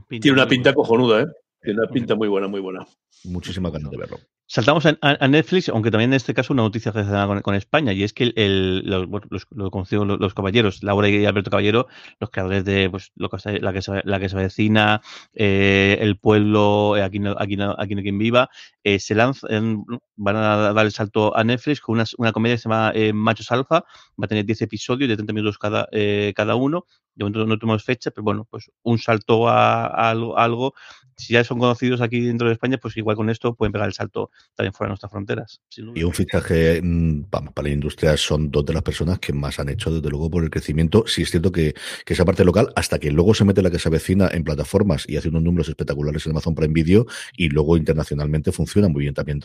[0.08, 1.26] Tiene una pinta cojonuda, ¿eh?
[1.62, 2.86] Tiene una pinta muy buena, muy buena.
[3.24, 4.18] muchísimas ganas de verlo.
[4.48, 8.04] Saltamos a, Netflix, aunque también en este caso una noticia relacionada con, con España, y
[8.04, 11.50] es que el, el- los, bueno, los, lo conocido los, los caballeros, Laura y Alberto
[11.50, 11.88] Caballero,
[12.20, 15.02] los creadores de pues, lo que se- la, que se, la que se avecina,
[15.34, 18.50] eh, El pueblo, eh, aquí, no, aquí, no, aquí no hay quien viva,
[18.84, 19.86] eh, se lanzan,
[20.18, 23.14] van a dar el salto a Netflix con una, una comedia que se llama eh,
[23.14, 23.86] Machos Alfa,
[24.20, 27.58] va a tener 10 episodios de 30 minutos cada, eh, cada uno, de momento no
[27.58, 30.74] tenemos fecha, pero bueno, pues un salto a, a algo, a algo
[31.22, 33.94] si ya son conocidos aquí dentro de España, pues igual con esto pueden pegar el
[33.94, 35.62] salto también fuera de nuestras fronteras.
[35.96, 39.60] Y un fichaje, mm, vamos, para la industria son dos de las personas que más
[39.60, 41.04] han hecho, desde luego, por el crecimiento.
[41.08, 41.74] Sí es cierto que,
[42.06, 45.08] que esa parte local, hasta que luego se mete la que se avecina en plataformas
[45.08, 47.06] y hace unos números espectaculares en Amazon Prime Video
[47.38, 49.40] y luego internacionalmente funciona muy bien también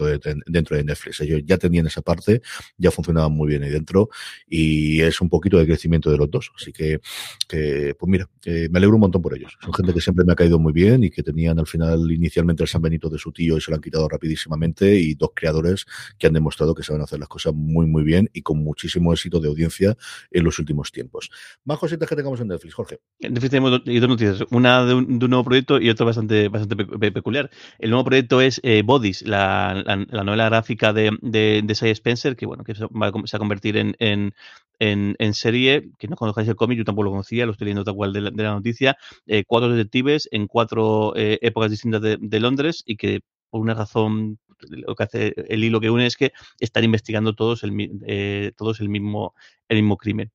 [0.46, 1.20] dentro de, Netflix.
[1.20, 2.42] Ellos ya tenían esa parte,
[2.76, 4.08] ya funcionaban muy bien ahí dentro
[4.46, 6.52] y es un poquito de crecimiento de los dos.
[6.56, 7.00] Así que,
[7.48, 9.56] pues mira, eh, me alegro un montón por ellos.
[9.60, 12.68] Son gente que siempre me ha caído muy bien y que tenían final inicialmente el
[12.68, 15.87] San Benito de su tío y se lo han quitado rapidísimamente y dos creadores
[16.18, 19.40] que han demostrado que saben hacer las cosas muy muy bien y con muchísimo éxito
[19.40, 19.96] de audiencia
[20.31, 21.31] en los últimos tiempos.
[21.64, 22.98] Más cositas que tengamos en Netflix, Jorge.
[23.20, 26.98] En Netflix tenemos dos noticias, una de un, nuevo proyecto y otra bastante, bastante pe-
[26.98, 27.50] pe- peculiar.
[27.79, 31.90] El nuevo proyecto es eh, Bodies, la, la- la novela gráfica de, de, de Cy
[31.90, 34.33] Spencer, que bueno, que se va a, convertir en, en,
[34.79, 37.94] en, serie, que no conozcáis el cómic, yo tampoco lo conocía, lo estoy leyendo tal
[37.94, 42.40] cual de la, de la noticia, eh, cuatro detectives en cuatro eh, épocas distintas de,
[42.40, 46.32] Londres y que por una razón lo que hace el hilo que une es que
[46.61, 49.35] están investigando todos el, eh, todos el mismo
[49.68, 50.31] el mismo crimen.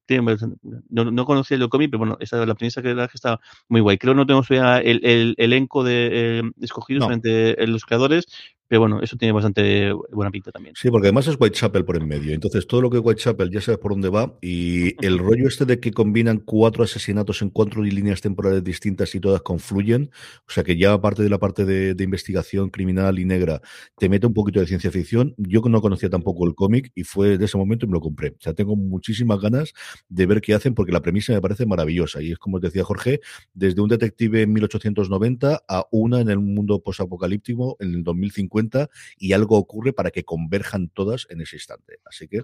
[0.89, 3.39] No, no conocía el cómic, pero bueno, esa, la premisa que, que está
[3.69, 3.97] muy guay.
[3.97, 7.13] Creo que no tenemos el, el elenco de eh, escogidos No.
[7.13, 8.25] entre los creadores,
[8.67, 10.73] pero bueno, eso tiene bastante buena pinta también.
[10.77, 12.33] Sí, porque además es Whitechapel por en medio.
[12.33, 14.37] Entonces, todo lo que es Whitechapel ya sabes por dónde va.
[14.41, 19.19] Y el rollo este de que combinan cuatro asesinatos en cuatro líneas temporales distintas y
[19.19, 20.09] todas confluyen.
[20.47, 23.59] O sea que ya aparte de la parte de, de investigación criminal y negra,
[23.97, 25.33] te mete un poquito de ciencia ficción.
[25.37, 28.29] Yo no conocía tampoco el cómic y fue de ese momento y me lo compré.
[28.29, 28.77] O sea, tengo
[29.21, 29.73] muchísimas ganas
[30.09, 32.21] de ver qué hacen porque la premisa me parece maravillosa.
[32.21, 33.19] Y es como os decía Jorge,
[33.53, 39.33] desde un detective en 1890 a una en el mundo posapocalíptico en el 2050 y
[39.33, 41.99] algo ocurre para que converjan todas en ese instante.
[42.05, 42.41] Así que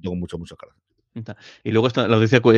[0.00, 0.76] tengo muchas, muchas ganas.
[1.64, 2.52] Y luego está la noticia cu-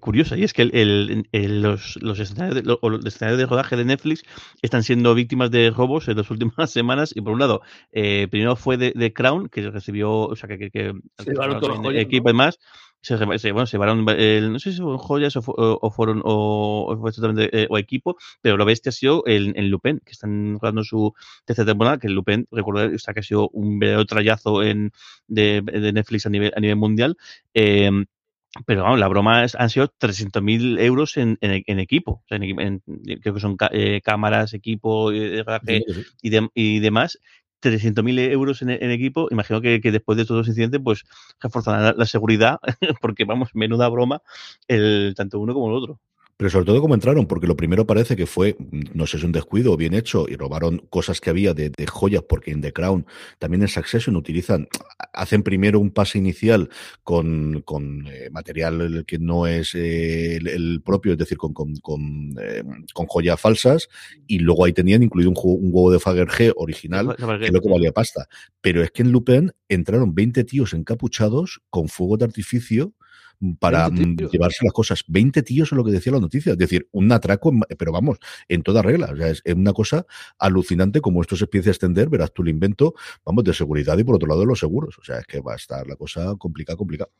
[0.00, 3.76] curiosa, y es que el- el- el- los, los, escenarios de, los escenarios de rodaje
[3.76, 4.24] de Netflix
[4.60, 7.12] están siendo víctimas de robos en las últimas semanas.
[7.14, 10.58] Y por un lado, eh, primero fue de, de Crown, que recibió, o sea, que,
[10.58, 10.92] que, que
[11.84, 12.30] joyas, equipo ¿no?
[12.30, 12.58] y demás.
[13.02, 16.86] Se, bueno, se llevaron, el- no sé si fueron joyas o, o- o fueron o,
[16.88, 17.08] o
[17.40, 21.12] eh, o equipo, pero lo bestia ha sido el, el Lupin, que están rodando su
[21.44, 24.92] tercera temporada, que el Lupin, recordar, o sea, que ha sido un verdadero trayazo en,
[25.26, 27.16] de, de Netflix a nivel, a nivel mundial.
[27.54, 27.90] Eh,
[28.66, 32.20] pero vamos, la broma es- han sido 300.000 euros en, en, en equipo.
[32.22, 35.42] O sea, en equi- en- creo que son ca- eh, cámaras, equipo eh,
[36.20, 37.18] y, de- y demás.
[37.62, 39.28] 300.000 euros en, equipo.
[39.30, 41.04] Imagino que, después de todos los incidentes, pues
[41.40, 42.58] reforzarán la seguridad,
[43.00, 44.22] porque vamos, menuda broma,
[44.68, 46.00] el tanto uno como el otro.
[46.36, 48.56] Pero sobre todo cómo entraron, porque lo primero parece que fue,
[48.94, 51.86] no sé si un descuido o bien hecho, y robaron cosas que había de, de
[51.86, 53.06] joyas, porque en The Crown,
[53.38, 54.68] también en Succession utilizan,
[55.12, 56.68] hacen primero un pase inicial
[57.04, 61.76] con, con eh, material que no es eh, el, el, propio, es decir, con, con,
[61.76, 63.88] con, eh, con, joyas falsas,
[64.26, 67.60] y luego ahí tenían incluido un, juego, un huevo de Fagerge original, que es lo
[67.60, 68.26] que valía pasta.
[68.60, 72.94] Pero es que en Lupin entraron 20 tíos encapuchados con fuego de artificio
[73.58, 75.04] para llevarse las cosas.
[75.06, 76.52] 20 tíos es lo que decía la noticia.
[76.52, 79.10] Es decir, un atraco, pero vamos, en toda regla.
[79.12, 80.06] O sea, es, es una cosa
[80.38, 82.08] alucinante como esto se empieza a extender.
[82.08, 84.98] Verás tú el invento, vamos, de seguridad y por otro lado de los seguros.
[84.98, 87.10] O sea, es que va a estar la cosa complicada, complicada.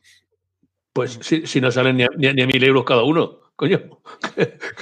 [0.93, 3.39] Pues si, si no salen ni a, ni, a, ni a, mil euros cada uno,
[3.55, 3.81] coño.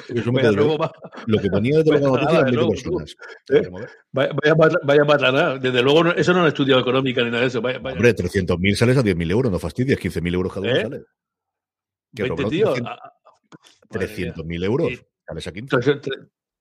[0.09, 0.77] Eso me lo,
[1.25, 3.15] lo que ponía desde luego la noticia luego, personas.
[3.49, 3.69] ¿Eh?
[4.11, 5.57] Vaya, vaya, vaya patana.
[5.57, 7.61] Desde luego, no, eso no han estudiado económica ni nada de eso.
[7.61, 7.95] Vaya, vaya.
[7.95, 10.81] Hombre, 300.000 sales a 10.000 euros, no fastidies, 15.000 euros cada uno ¿Eh?
[10.81, 11.01] sale.
[12.15, 12.79] Que 20 tíos.
[13.89, 14.87] 300.000 euros.
[14.89, 14.99] Sí.
[15.27, 15.77] Sales a 15.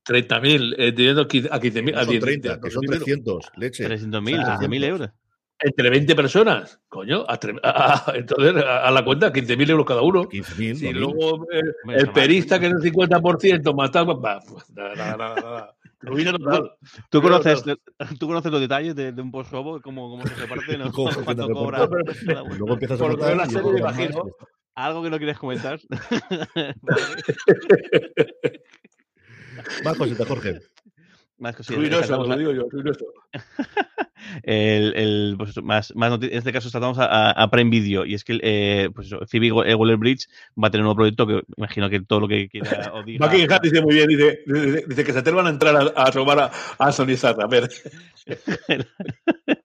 [0.07, 1.93] 30.000, eh, teniendo a 15.000.
[1.93, 3.89] No son 30, que son 300, leche.
[3.89, 5.11] 300.000, 300.000 euros.
[5.63, 10.25] Entre 20 personas, coño, a, a, entonces a, la cuenta 15.000 euros cada uno.
[10.25, 10.75] 15.000.
[10.75, 11.61] Si luego eh,
[11.97, 15.77] el perista que es el 50% más tal, va, pues, nada, nada, nada.
[16.01, 16.73] Ruina total.
[17.11, 17.63] ¿Tú conoces,
[18.19, 19.83] ¿Tú conoces los detalles de, de un post-robo?
[19.83, 20.79] ¿Cómo, ¿Cómo se reparte?
[20.79, 20.91] ¿no?
[20.93, 21.87] ¿Cuánto cobra?
[22.57, 24.25] Luego empiezas a Por la serie, imagino.
[24.81, 25.79] ¿Algo que no quieres comentar?
[29.85, 30.59] Más cositas, Jorge.
[31.41, 31.57] Más.
[31.69, 33.07] Ruinoso, lo digo yo, ruinoso.
[34.43, 38.15] el, el, pues eso, más, más en este caso tratamos a, a, Prime Video y
[38.15, 40.29] es que eh, pues eso, Phoebe Waller Bridge
[40.63, 43.27] va a tener un nuevo proyecto que imagino que todo lo que quiera o diga.
[43.27, 44.41] Buckingham dice muy bien, dice,
[44.87, 47.41] dice, que se atrevan a entrar a, a robar a, a Sony Stark.
[47.41, 47.71] A ver.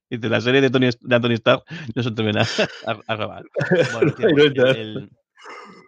[0.10, 2.42] dice, la serie de, Tony, de Anthony Stark no se atreven a,
[2.88, 3.44] a, a robar.
[3.94, 5.10] Bueno, tío, el, el,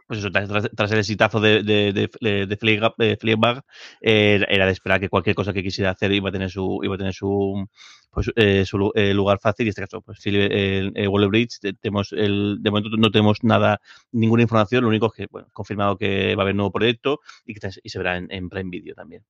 [0.08, 2.58] pues eso, tras, el exitazo de, de, de, de
[4.02, 6.96] eh, era de esperar que cualquier cosa que quisiera hacer iba a tener su, iba
[6.96, 7.68] a tener su,
[8.12, 9.66] pues, eh, su eh, lugar fácil.
[9.66, 10.50] Y en este caso, pues Philip
[11.10, 14.84] Waller Bridge, tenemos el, de momento no tenemos nada, ninguna información.
[14.84, 17.90] Lo único es que, bueno, confirmado que va a haber nuevo proyecto y que y
[17.90, 19.24] se verá en, en Prime Video también.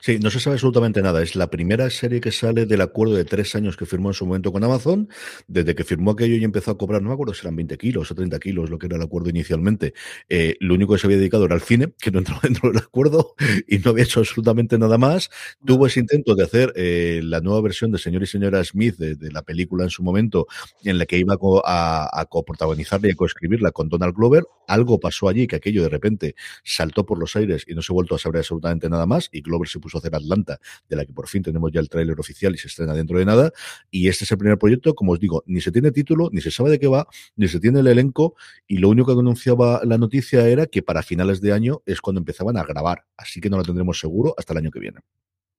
[0.00, 1.22] Sí, no se sabe absolutamente nada.
[1.22, 4.26] Es la primera serie que sale del acuerdo de tres años que firmó en su
[4.26, 5.08] momento con Amazon.
[5.46, 8.10] Desde que firmó aquello y empezó a cobrar, no me acuerdo si eran 20 kilos
[8.10, 9.94] o 30 kilos, lo que era el acuerdo inicialmente.
[10.28, 12.78] Eh, lo único que se había dedicado era al cine, que no entraba dentro del
[12.78, 13.34] acuerdo
[13.68, 15.30] y no había hecho absolutamente nada más.
[15.64, 19.14] Tuvo ese intento de hacer eh, la nueva versión de Señor y Señora Smith de,
[19.14, 20.46] de, la película en su momento,
[20.84, 24.44] en la que iba a, a coprotagonizarla y a coescribirla con Donald Glover.
[24.68, 27.94] Algo pasó allí que aquello de repente saltó por los aires y no se ha
[27.94, 29.28] vuelto a saber absolutamente nada más.
[29.32, 31.88] Y Glover se puso a hacer Atlanta, de la que por fin tenemos ya el
[31.88, 33.52] tráiler oficial y se estrena dentro de nada.
[33.90, 36.50] Y este es el primer proyecto, como os digo, ni se tiene título, ni se
[36.50, 38.34] sabe de qué va, ni se tiene el elenco,
[38.66, 42.20] y lo único que anunciaba la noticia era que para finales de año es cuando
[42.20, 43.04] empezaban a grabar.
[43.16, 45.00] Así que no lo tendremos seguro hasta el año que viene.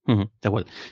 [0.06, 0.26] Uh.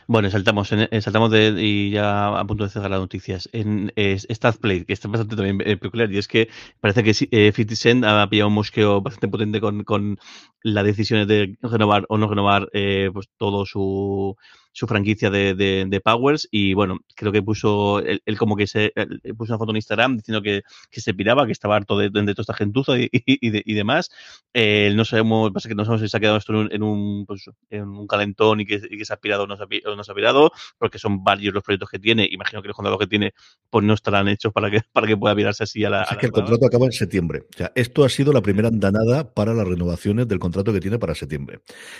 [0.08, 3.50] Bueno, saltamos, en, saltamos de, y ya a punto de cerrar las noticias.
[3.52, 4.17] En eh,
[4.62, 6.47] Play, que está bastante también eh, peculiar, y es que
[6.80, 10.17] parece que eh, 50 Cent ha pillado un mosqueo bastante potente con, con
[10.63, 14.38] las decisiones de renovar o no renovar eh, pues todo su,
[14.72, 18.68] su franquicia de, de, de, Powers y bueno, creo que puso él, él como que
[18.68, 21.98] se él puso una foto en Instagram diciendo que, que se piraba, que estaba harto
[21.98, 24.10] de, de, toda esta gentuza y, y, demás.
[24.54, 26.84] Eh, no sabemos, pasa que no sabemos si se ha quedado esto en un, en
[26.84, 29.64] un, pues, en un calentón y que, y que, se ha pirado o no se
[29.64, 32.28] ha, o no se ha pirado, porque son varios los proyectos que tiene.
[32.32, 33.34] Imagino que los contratos que tiene
[33.70, 36.06] pues no estarán hechos para que, para que pueda virarse así a la.
[36.08, 37.44] A que el contrato acaba en septiembre.
[37.54, 41.00] O sea, esto ha sido la primera andanada para las renovaciones del contrato que tiene
[41.00, 41.60] para septiembre.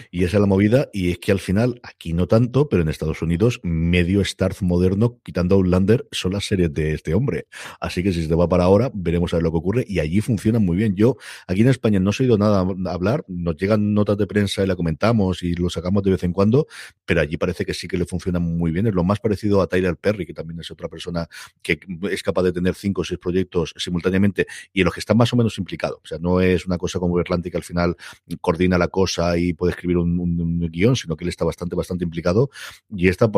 [0.10, 2.90] Y esa es la movida, y es que al final, aquí no tanto, pero en
[2.90, 7.48] Estados Unidos medio Starz moderno, quitando a Outlander, son las series de este hombre.
[7.80, 9.86] Así que si se va para ahora, veremos a ver lo que ocurre.
[9.88, 10.96] Y allí funcionan muy bien.
[10.96, 14.64] Yo, aquí en España no he oído nada a hablar, nos llegan notas de prensa
[14.64, 16.68] y la comentamos y lo sacamos de vez en cuando,
[17.06, 18.88] pero allí parece que sí que le funciona muy bien.
[18.88, 21.28] Es lo más parecido a Tyler Perry, que también es otra persona
[21.62, 25.14] que es capaz de tener cinco o seis proyectos simultáneamente y en los que está
[25.14, 26.02] más o menos implicado.
[26.04, 27.96] O sea, no es una cosa como Atlantic al final
[28.40, 31.76] coordina la cosa y puede escribir un, un, un guion, sino que él está bastante,
[31.76, 32.50] bastante implicado.
[32.90, 33.30] Y esta,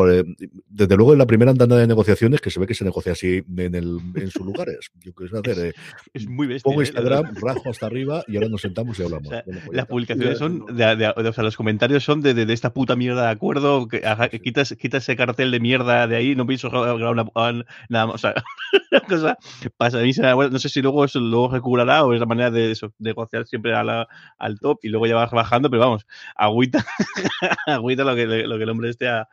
[0.68, 3.42] desde luego, en la primera andanda de negociaciones, que se ve que se negocia así
[3.56, 4.90] en, el, en sus lugares.
[5.00, 5.74] Yo quiero hacer, eh,
[6.12, 6.70] es muy bestia.
[6.70, 7.30] Pongo Instagram, ¿eh?
[7.42, 9.28] rajo hasta arriba y ahora nos sentamos y hablamos.
[9.28, 12.52] O sea, bueno, pues las publicaciones son, de, o sea, los comentarios son de, de,
[12.52, 16.16] esta puta mierda de acuerdo, que, ajá, que quitas, quitas ese cartel de mierda de
[16.16, 18.34] ahí, no pienso grabar una, nada más, o sea,
[19.08, 19.36] cosa
[19.76, 22.26] pasa a mí se me, no sé si luego eso luego recuperará o es la
[22.26, 25.80] manera de eso, negociar siempre a la, al top y luego ya vas bajando, pero
[25.80, 26.84] vamos, agüita,
[27.66, 29.28] agüita lo que, lo que el hombre a,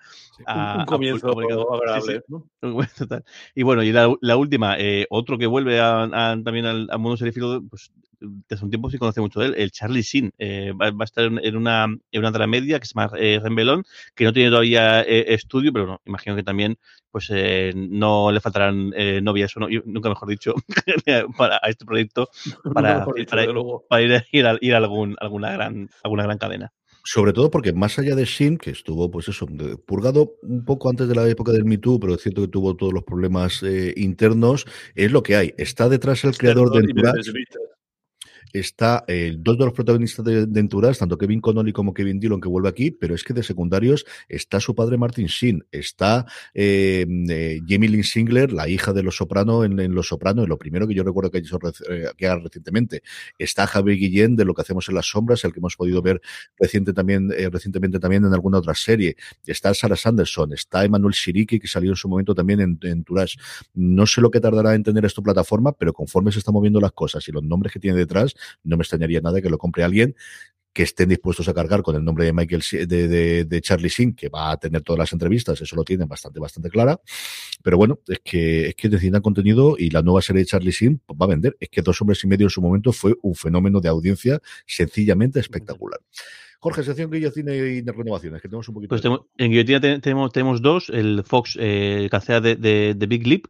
[0.45, 2.15] a, un comienzo a, agradable.
[2.15, 2.33] Sí, sí.
[2.61, 2.87] ¿no?
[2.97, 3.23] Total.
[3.55, 6.99] Y bueno, y la, la última, eh, otro que vuelve a, a, también al, al
[6.99, 10.31] mundo serifilo, pues desde un tiempo sí conoce mucho de él, el Charlie Sin.
[10.37, 13.83] Eh, va, a estar en una, en una dramedia que se llama eh, Rembelón,
[14.15, 16.77] que no tiene todavía eh, estudio, pero no, imagino que también
[17.11, 17.29] pues
[17.75, 20.53] no le faltarán novias, o no, nunca mejor dicho,
[21.37, 22.29] para, a este proyecto
[22.73, 26.71] para, para, ir, ir, a, ir a algún, alguna, gran, alguna gran cadena.
[27.03, 29.47] Sobre todo porque más allá de Shin, que estuvo, pues eso,
[29.85, 32.75] purgado un poco antes de la época del Me Too, pero es cierto que tuvo
[32.75, 35.53] todos los problemas eh, internos, es lo que hay.
[35.57, 37.31] Está detrás el creador de Entourage
[38.53, 42.41] está el dos de los protagonistas de, de Entourage, tanto Kevin Connolly como Kevin Dillon,
[42.41, 47.05] que vuelve aquí, pero es que de secundarios está su padre Martin Sheen, está eh,
[47.29, 50.87] eh, Jamie Lynn Singler, la hija de Los Soprano en, Los Soprano, en lo primero
[50.87, 51.59] que yo recuerdo que ha hecho
[51.89, 53.03] eh, que haga recientemente.
[53.37, 56.21] Está Javier Guillén de Lo que hacemos en las sombras, el que hemos podido ver
[56.57, 59.15] reciente también, eh, recientemente también en alguna otra serie.
[59.45, 63.05] Está Sarah Sanderson, está Emmanuel Shiriki, que salió en su momento también en, en.
[63.73, 66.91] No sé lo que tardará en tener esta plataforma, pero conforme se están moviendo las
[66.91, 70.15] cosas y los nombres que tiene detrás, no me extrañaría nada que lo compre alguien
[70.73, 74.29] que estén dispuestos a cargar con el nombre de Michael de, de, Charlie Sin, que
[74.29, 76.99] va a tener todas las entrevistas, eso lo tienen bastante, bastante clara.
[77.61, 81.01] Pero bueno, es que es que necesitan contenido y la nueva serie de Charlie Sin
[81.09, 81.57] va a vender.
[81.59, 85.39] Es que Dos Hombres y Medio en su momento fue un fenómeno de audiencia sencillamente
[85.39, 85.99] espectacular.
[86.63, 88.89] Jorge, sección guillotina y de renovaciones, que tenemos un poquito.
[88.89, 89.03] Pues
[89.37, 93.47] en guillotina tenemos, tenemos dos, el Fox eh, de, de, Big Lip,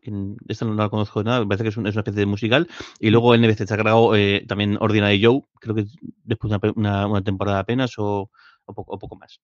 [0.48, 2.70] esta no la conozco de nada, me parece que es, una especie de musical,
[3.02, 5.88] y luego en NBC se ha eh, también Ordinary Joe, creo que
[6.24, 8.32] después de una, una, temporada apenas o,
[8.64, 9.42] o, poco, o poco más.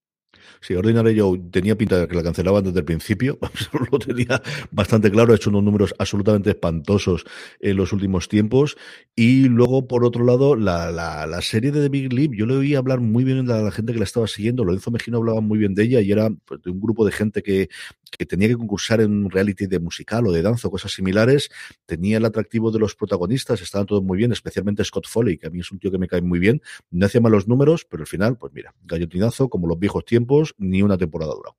[0.61, 3.37] Sí, Ordinary Joe tenía pinta de que la cancelaban desde el principio,
[3.91, 7.25] lo tenía bastante claro, ha hecho unos números absolutamente espantosos
[7.59, 8.77] en los últimos tiempos.
[9.15, 12.75] Y luego, por otro lado, la, la, serie de The Big Leap, yo le oí
[12.75, 15.73] hablar muy bien a la gente que la estaba siguiendo, Lorenzo Mejino hablaba muy bien
[15.73, 17.69] de ella y era pues, de un grupo de gente que,
[18.17, 21.49] que tenía que concursar en un reality de musical o de danza o cosas similares,
[21.85, 25.49] tenía el atractivo de los protagonistas, estaban todos muy bien, especialmente Scott Foley, que a
[25.49, 28.07] mí es un tío que me cae muy bien, no hacía malos números, pero al
[28.07, 31.57] final, pues mira, gallotinazo, como los viejos tiempos, ni una temporada duró.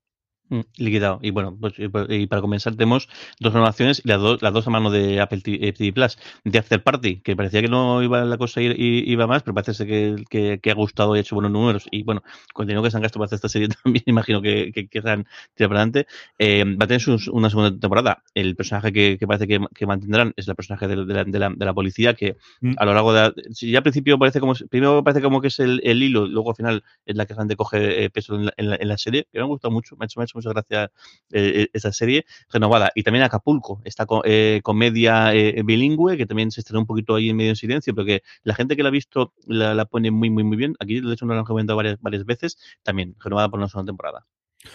[0.51, 1.19] Mm, liquidado.
[1.23, 3.09] Y bueno, pues, y para comenzar tenemos
[3.39, 6.19] dos renovaciones y las, dos las dos a mano de Apple TV eh, Plus.
[6.45, 9.87] De After Party, que parecía que no iba la cosa ir, iba más, pero parece
[9.87, 11.87] que, que, que, ha gustado y ha hecho buenos números.
[11.91, 12.23] Y bueno,
[12.55, 15.69] contenido que se han gastado para hacer esta serie también, imagino que, que querrán tirar
[15.69, 16.07] para adelante.
[16.39, 18.23] Eh, va a tener una segunda temporada.
[18.35, 21.75] El personaje que, parece que, mantendrán es el personaje de, la, de, la, de la,
[21.75, 22.75] policía, que mm.
[22.79, 25.59] a lo largo de si ya al principio parece como primero parece como que es
[25.61, 28.53] el, el hilo, luego al final es la que realmente coge eh, peso en la,
[28.57, 30.51] en la, serie, que me ha gustado mucho, me ha hecho, me ha hecho mucha
[30.51, 30.91] gracia
[31.33, 32.91] eh, eh, esa serie renovada.
[32.95, 37.31] Y también Acapulco, esta eh, comedia eh, bilingüe que también se estrenó un poquito ahí
[37.31, 40.11] en medio en silencio, pero que la gente que la ha visto la, la pone
[40.11, 40.75] muy, muy, muy bien.
[40.81, 43.91] Aquí, de hecho, nos lo han comentado varias, varias veces, también renovada por una segunda
[43.91, 44.27] temporada.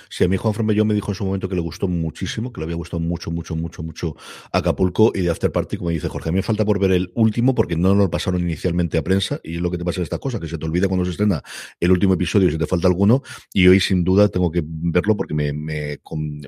[0.09, 2.61] Sí, a mí Juan Fernando me dijo en su momento que le gustó muchísimo, que
[2.61, 4.15] le había gustado mucho, mucho, mucho, mucho
[4.53, 6.29] Acapulco y de After Party, como dice Jorge.
[6.29, 9.41] A mí me falta por ver el último porque no lo pasaron inicialmente a prensa
[9.43, 11.11] y es lo que te pasa en esta cosa, que se te olvida cuando se
[11.11, 11.43] estrena
[11.81, 15.33] el último episodio se te falta alguno y hoy sin duda tengo que verlo porque
[15.33, 15.99] me, me,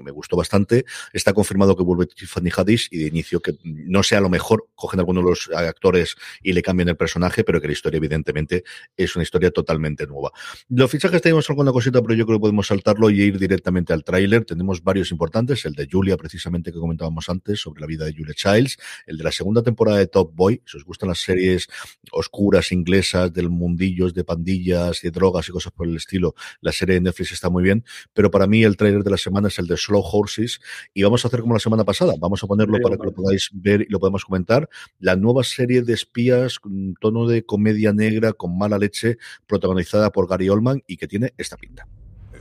[0.04, 0.86] me gustó bastante.
[1.12, 5.02] Está confirmado que vuelve Tiffany Haddish y de inicio que no sea lo mejor, cogen
[5.02, 8.64] algunos de los actores y le cambian el personaje, pero que la historia evidentemente
[8.96, 10.32] es una historia totalmente nueva.
[10.70, 14.04] Los fichajes tenemos alguna cosita, pero yo creo que podemos saltarlo y ir directamente al
[14.04, 14.46] tráiler.
[14.46, 18.34] Tenemos varios importantes, el de Julia, precisamente que comentábamos antes, sobre la vida de Julia
[18.34, 21.68] Childs, el de la segunda temporada de Top Boy, si os gustan las series
[22.12, 26.72] oscuras inglesas del mundillos de pandillas y de drogas y cosas por el estilo, la
[26.72, 27.84] serie de Netflix está muy bien,
[28.14, 30.60] pero para mí el tráiler de la semana es el de Slow Horses
[30.94, 33.50] y vamos a hacer como la semana pasada, vamos a ponerlo para que lo podáis
[33.54, 38.34] ver y lo podamos comentar, la nueva serie de espías, un tono de comedia negra
[38.34, 41.88] con mala leche, protagonizada por Gary Oldman y que tiene esta pinta.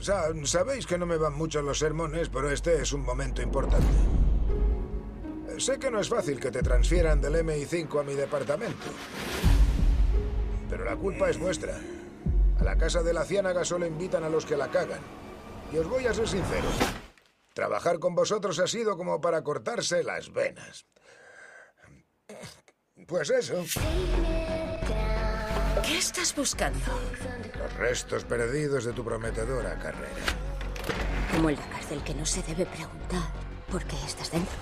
[0.01, 3.87] Sabéis que no me van mucho los sermones, pero este es un momento importante.
[5.57, 8.87] Sé que no es fácil que te transfieran del MI5 a mi departamento.
[10.69, 11.79] Pero la culpa es vuestra.
[12.59, 14.99] A la casa de la ciénaga solo invitan a los que la cagan.
[15.71, 16.67] Y os voy a ser sincero.
[17.53, 20.85] Trabajar con vosotros ha sido como para cortarse las venas.
[23.07, 23.63] Pues eso.
[25.83, 26.79] ¿Qué estás buscando?
[27.65, 30.21] Los restos perdidos de tu prometedora carrera.
[31.31, 33.23] Como en la cárcel que no se debe preguntar
[33.71, 34.53] por qué estás dentro.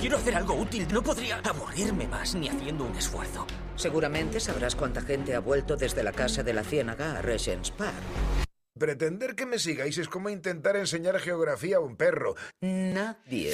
[0.00, 0.88] Quiero hacer algo útil.
[0.92, 3.46] No podría aburrirme más ni haciendo un esfuerzo.
[3.76, 7.94] Seguramente sabrás cuánta gente ha vuelto desde la casa de la ciénaga a Regent's Park.
[8.76, 12.34] Pretender que me sigáis es como intentar enseñar geografía a un perro.
[12.60, 13.52] Nadie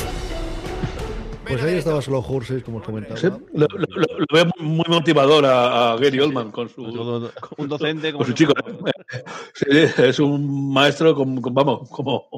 [1.47, 3.17] pues ahí estaba solo Horses, como os comentaba.
[3.17, 8.13] Sí, lo, lo, lo, veo muy motivador a, a Gary Oldman con su, un docente,
[8.13, 8.53] con su chico.
[9.55, 12.29] Sí, es un maestro, con, con, vamos, como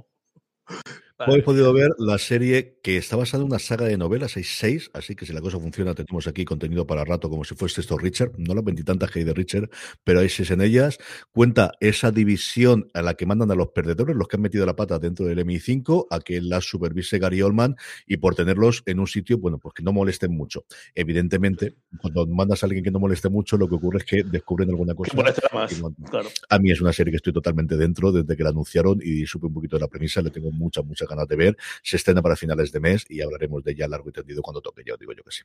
[1.19, 4.89] Habéis podido ver la serie que está basada en una saga de novelas, hay seis,
[4.95, 7.99] así que si la cosa funciona, tenemos aquí contenido para rato como si fuese esto
[7.99, 8.33] Richard.
[8.39, 9.69] No las tantas que hay de Richard,
[10.05, 10.99] pero hay seis en ellas.
[11.33, 14.77] Cuenta esa división a la que mandan a los perdedores, los que han metido la
[14.77, 17.75] pata dentro del MI5, a que la supervise Gary Oldman
[18.07, 20.67] y por tenerlos en un sitio, bueno, pues que no molesten mucho.
[20.95, 24.69] Evidentemente, cuando mandas a alguien que no moleste mucho, lo que ocurre es que descubren
[24.71, 25.13] alguna cosa.
[26.49, 29.47] A mí es una serie que estoy totalmente dentro desde que la anunciaron y supe
[29.47, 31.57] un poquito de la premisa, le tengo mucha, mucha ganas de ver.
[31.83, 34.83] Se estrena para finales de mes y hablaremos de ella largo y tendido cuando toque,
[34.87, 35.43] ya os digo yo que sí.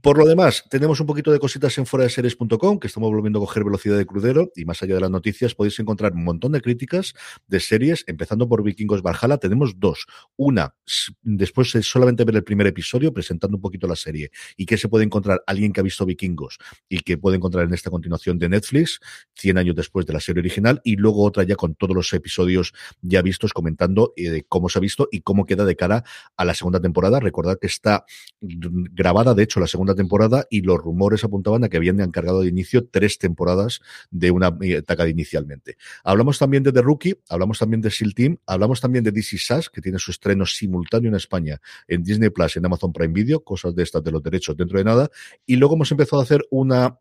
[0.00, 3.38] Por lo demás, tenemos un poquito de cositas en fuera de series.com, que estamos volviendo
[3.38, 6.52] a coger velocidad de crudero y más allá de las noticias podéis encontrar un montón
[6.52, 7.14] de críticas
[7.46, 9.36] de series, empezando por Vikingos Valhalla.
[9.38, 10.06] Tenemos dos.
[10.36, 10.74] Una,
[11.22, 14.88] después de solamente ver el primer episodio, presentando un poquito la serie y que se
[14.88, 16.58] puede encontrar alguien que ha visto Vikingos
[16.88, 19.00] y que puede encontrar en esta continuación de Netflix,
[19.34, 22.72] 100 años después de la serie original, y luego otra ya con todos los episodios
[23.02, 26.04] ya vistos comentando eh, cómo se ha visto y cómo queda de cara
[26.36, 27.18] a la segunda temporada.
[27.18, 28.04] Recordad que está
[28.40, 32.48] grabada, de hecho, la segunda temporada y los rumores apuntaban a que habían encargado de
[32.48, 33.80] inicio tres temporadas
[34.12, 35.76] de una etapa inicialmente.
[36.04, 39.68] Hablamos también de The Rookie, hablamos también de SEAL Team, hablamos también de DC Sass,
[39.68, 43.74] que tiene su estreno simultáneo en España en Disney Plus, en Amazon Prime Video, cosas
[43.74, 45.10] de estas de los derechos dentro de nada.
[45.46, 47.00] Y luego hemos empezado a hacer una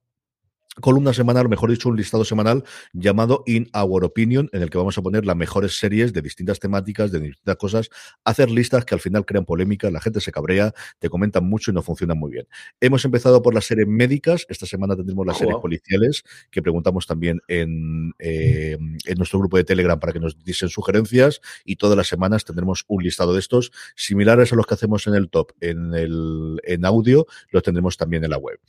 [0.82, 2.64] columna semanal, mejor dicho, un listado semanal
[2.94, 6.60] llamado In Our Opinion, en el que vamos a poner las mejores series de distintas
[6.60, 7.90] temáticas, de distintas cosas,
[8.24, 11.74] hacer listas que al final crean polémica, la gente se cabrea, te comentan mucho y
[11.74, 12.48] no funcionan muy bien.
[12.80, 17.42] Hemos empezado por las series médicas, esta semana tendremos las series policiales, que preguntamos también
[17.48, 22.08] en, eh, en nuestro grupo de Telegram para que nos dicen sugerencias, y todas las
[22.08, 25.94] semanas tendremos un listado de estos, similares a los que hacemos en el top, en,
[25.94, 28.60] el, en audio, los tendremos también en la web.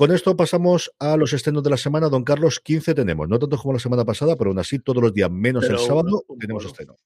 [0.00, 2.08] Con esto pasamos a los estrenos de la semana.
[2.08, 3.28] Don Carlos, 15 tenemos.
[3.28, 6.24] No tanto como la semana pasada, pero aún así todos los días, menos el sábado,
[6.38, 6.96] tenemos estreno.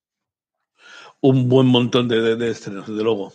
[1.21, 3.33] Un buen montón de, estrenos, desde luego.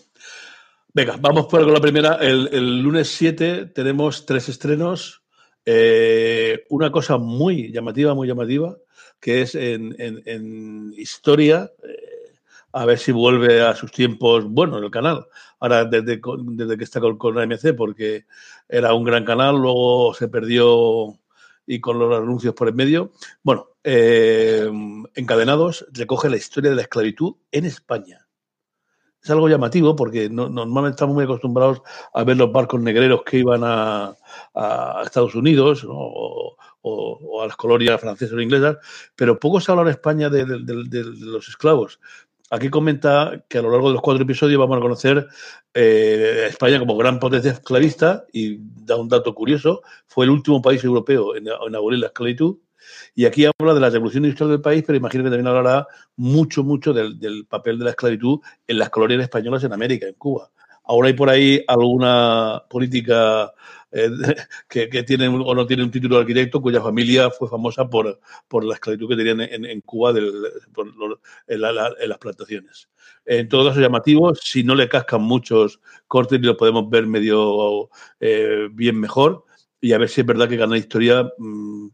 [0.94, 2.16] Venga, vamos por con la primera.
[2.22, 5.24] El, lunes 7 tenemos tres estrenos.
[5.66, 8.78] Eh, una cosa muy llamativa, muy llamativa,
[9.20, 11.70] que es en, historia.
[11.84, 12.19] Eh,
[12.72, 15.26] a ver si vuelve a sus tiempos, bueno, en el canal.
[15.60, 18.26] Ahora, desde, desde que está con, con AMC, porque
[18.68, 21.20] era un gran canal, luego se perdió
[21.70, 23.12] y con los anuncios por en medio.
[23.44, 24.70] Bueno, eh,
[25.14, 28.28] Encadenados recoge la historia de la esclavitud en España.
[29.22, 33.62] Es algo llamativo porque normalmente estamos muy acostumbrados a ver los barcos negreros que iban
[33.64, 34.16] a,
[35.04, 36.56] Estados Unidos o,
[37.44, 38.78] a las colonias francesas o inglesas,
[39.16, 42.00] pero poco se habla en España de los esclavos.
[42.52, 45.28] Aquí comenta que a lo largo de los cuatro episodios vamos a conocer
[45.74, 50.84] eh, España como gran potencia esclavista y da un dato curioso, fue el último país
[50.84, 52.58] europeo en, abolir la esclavitud.
[53.14, 55.86] Y aquí habla de la revolución industrial del país, pero imagino que también hablará
[56.16, 60.50] mucho, mucho del papel de la esclavitud en las colonias españolas en América, en Cuba.
[60.90, 63.54] Ahora hay por ahí alguna política
[63.92, 64.10] eh,
[64.68, 68.64] que, tienen o no tienen un título de arquitecto cuya familia fue famosa por, por
[68.64, 72.90] la esclavitud que tenían en, Cuba en, las plantaciones.
[73.26, 77.90] En todo caso, llamativo, si no le cascan muchos cortes y lo podemos ver medio
[78.20, 79.46] eh, bien mejor.
[79.82, 81.88] Y a ver si es verdad que Gana Historia mm,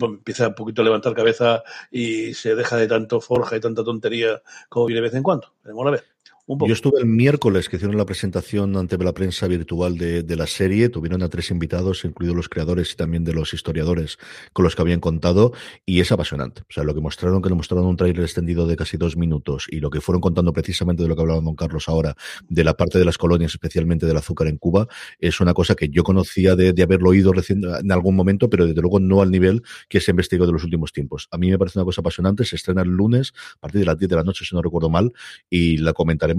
[0.00, 4.42] empieza un poquito a levantar cabeza y se deja de tanto forja y tanta tontería
[4.68, 5.52] como viene de vez en cuando.
[5.64, 6.04] Veremos a ver.
[6.48, 10.88] Yo estuve el miércoles que hicieron la presentación ante la prensa virtual de, la serie.
[10.88, 14.18] Tuvieron a tres invitados, incluidos los creadores y también de los historiadores
[14.52, 15.52] con los que habían contado.
[15.86, 16.62] Y es apasionante.
[16.62, 19.66] O sea, lo que mostraron, que nos mostraron un tráiler extendido de casi dos minutos
[19.70, 22.16] y lo que fueron contando precisamente de lo que hablaba don Carlos ahora,
[22.48, 24.88] de la parte de las colonias, especialmente del azúcar en Cuba,
[25.20, 28.80] es una cosa que yo conocía de, haberlo oído recién, en algún momento, pero desde
[28.80, 31.28] luego no al nivel que se investigó de los últimos tiempos.
[31.30, 32.44] A mí me parece una cosa apasionante.
[32.44, 34.90] Se estrena el lunes a partir de las 10 de la noche, si no recuerdo
[34.90, 35.12] mal,
[35.48, 35.92] y la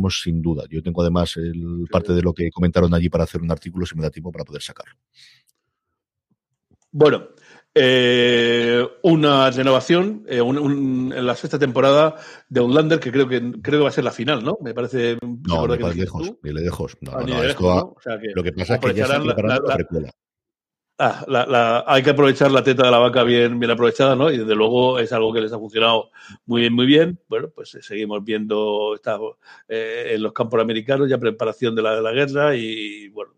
[0.10, 0.66] sin duda.
[0.70, 3.96] Yo tengo además el, parte de lo que comentaron allí para hacer un artículo, si
[3.96, 4.96] me da tiempo para poder sacarlo.
[6.91, 7.30] Bueno,
[7.76, 12.16] eh, una renovación eh, en la sexta temporada
[12.48, 14.58] de Outlander, que creo que creo que va a ser la final, ¿no?
[14.62, 15.18] Me parece.
[15.22, 16.98] No, me parece lejos, ni lejos.
[17.02, 17.96] No, ah, no, esto
[18.36, 20.12] lo que pasa es que ya está preparando la, la,
[21.06, 24.32] Ah, la, hay que aprovechar la teta de la vaca bien, bien aprovechada, ¿no?
[24.32, 26.12] Y desde luego es algo que les ha funcionado
[26.45, 27.20] muy bien, muy bien.
[27.28, 29.20] Bueno, pues eh, seguimos viendo está,
[29.68, 33.34] eh, en los campos americanos ya preparación de la, de la guerra y bueno,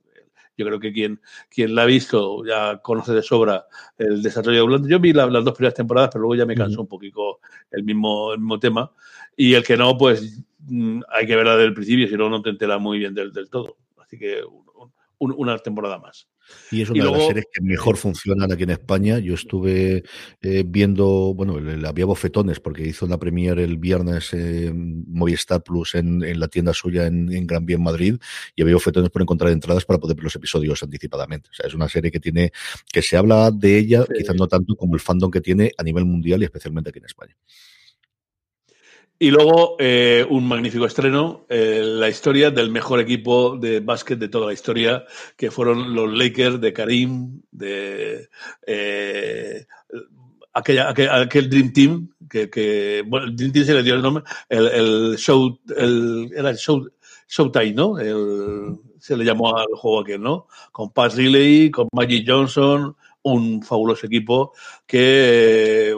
[0.56, 3.66] yo creo que quien, quien la ha visto ya conoce de sobra
[3.98, 4.90] el desarrollo de Blonde.
[4.90, 7.40] Yo vi las dos primeras temporadas, pero luego ya me cansó un poquito
[7.72, 8.92] el mismo, el mismo tema.
[9.36, 12.44] Y el que no, pues mm, hay que verla desde el principio, si no, no
[12.44, 13.78] te enteras muy bien del, del todo.
[13.98, 14.44] Así que
[15.18, 16.28] una temporada más.
[16.72, 19.20] Y es una de las series que mejor funcionan aquí en España.
[19.20, 20.04] Yo estuve
[20.42, 26.40] eh, viendo, bueno, había bofetones porque hizo la premier el viernes en Movistar Plus en,
[26.40, 28.16] la tienda suya en, Gran Vía en Madrid
[28.56, 31.50] y había bofetones por encontrar entradas para poder ver los episodios anticipadamente.
[31.52, 32.52] O sea, es una serie que tiene,
[32.92, 36.06] que se habla de ella, quizás no tanto como el fandom que tiene a nivel
[36.06, 37.36] mundial y especialmente aquí en España.
[39.18, 44.28] Y luego eh, un magnífico estreno, eh, la historia del mejor equipo de básquet de
[44.28, 45.06] toda la historia,
[45.38, 48.28] que fueron los Lakers de Karim, de
[48.68, 49.66] eh,
[50.52, 55.16] aquella, aquel, Dream Team, que, bueno, el Dream Team se le dio el nombre, el,
[55.18, 56.86] show, el, era el show,
[57.28, 57.98] Showtime, ¿no?
[57.98, 60.48] El, se le llamó al juego aquel, ¿no?
[60.72, 64.54] Con Pat Riley, con Magic Johnson, un fabuloso equipo
[64.86, 65.96] que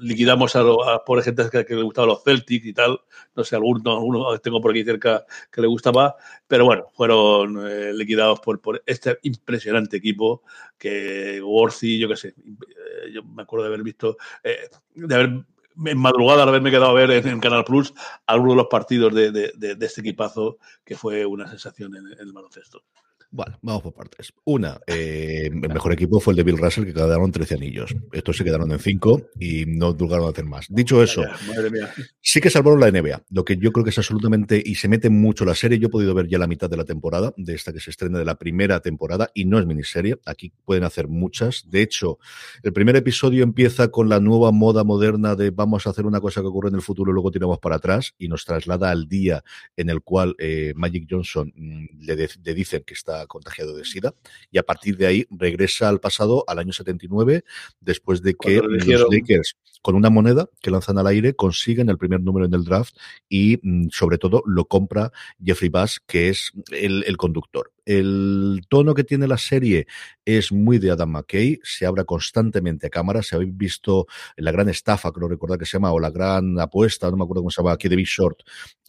[0.00, 3.00] liquidamos a, a pobres gente que, le gustaban los Celtics y tal.
[3.34, 8.40] No sé, alguno, tengo por aquí cerca que le gustaba, pero bueno, fueron eh, liquidados
[8.40, 10.42] por, por este impresionante equipo
[10.76, 15.44] que Worthy, yo qué sé, eh, yo me acuerdo de haber visto, eh, de haber
[15.86, 17.94] en madrugada de haberme quedado a ver en, Canal Plus
[18.26, 22.82] algunos de los partidos de, de, este equipazo que fue una sensación en el baloncesto.
[23.30, 24.32] Bueno, vamos por partes.
[24.44, 27.94] Una, eh, el mejor equipo fue el de Bill Russell, que quedaron 13 anillos.
[28.10, 30.66] Estos se quedaron en 5 y no duraron a hacer más.
[30.70, 31.22] Dicho eso,
[32.22, 35.10] sí que salvaron la NBA, lo que yo creo que es absolutamente, y se mete
[35.10, 35.78] mucho la serie.
[35.78, 38.18] Yo he podido ver ya la mitad de la temporada, de esta que se estrena
[38.18, 40.16] de la primera temporada, y no es miniserie.
[40.24, 41.68] Aquí pueden hacer muchas.
[41.68, 42.18] De hecho,
[42.62, 46.40] el primer episodio empieza con la nueva moda moderna de vamos a hacer una cosa
[46.40, 49.44] que ocurre en el futuro y luego tiramos para atrás, y nos traslada al día
[49.76, 54.14] en el cual eh, Magic Johnson mm, le, le dicen que está contagiado de SIDA
[54.50, 57.44] y a partir de ahí regresa al pasado, al año 79,
[57.80, 62.20] después de que los Lakers con una moneda que lanzan al aire consiguen el primer
[62.20, 62.96] número en el draft
[63.28, 65.12] y mm, sobre todo lo compra
[65.42, 67.72] Jeffrey Bass, que es el, conductor.
[67.88, 69.86] El tono que tiene la serie
[70.26, 74.68] es muy de Adam McKay, se abra constantemente a cámara, se habéis visto la gran
[74.68, 77.62] estafa, creo recordar que se llama, o la gran apuesta, no me acuerdo cómo se
[77.62, 78.40] llama, aquí de Big Short,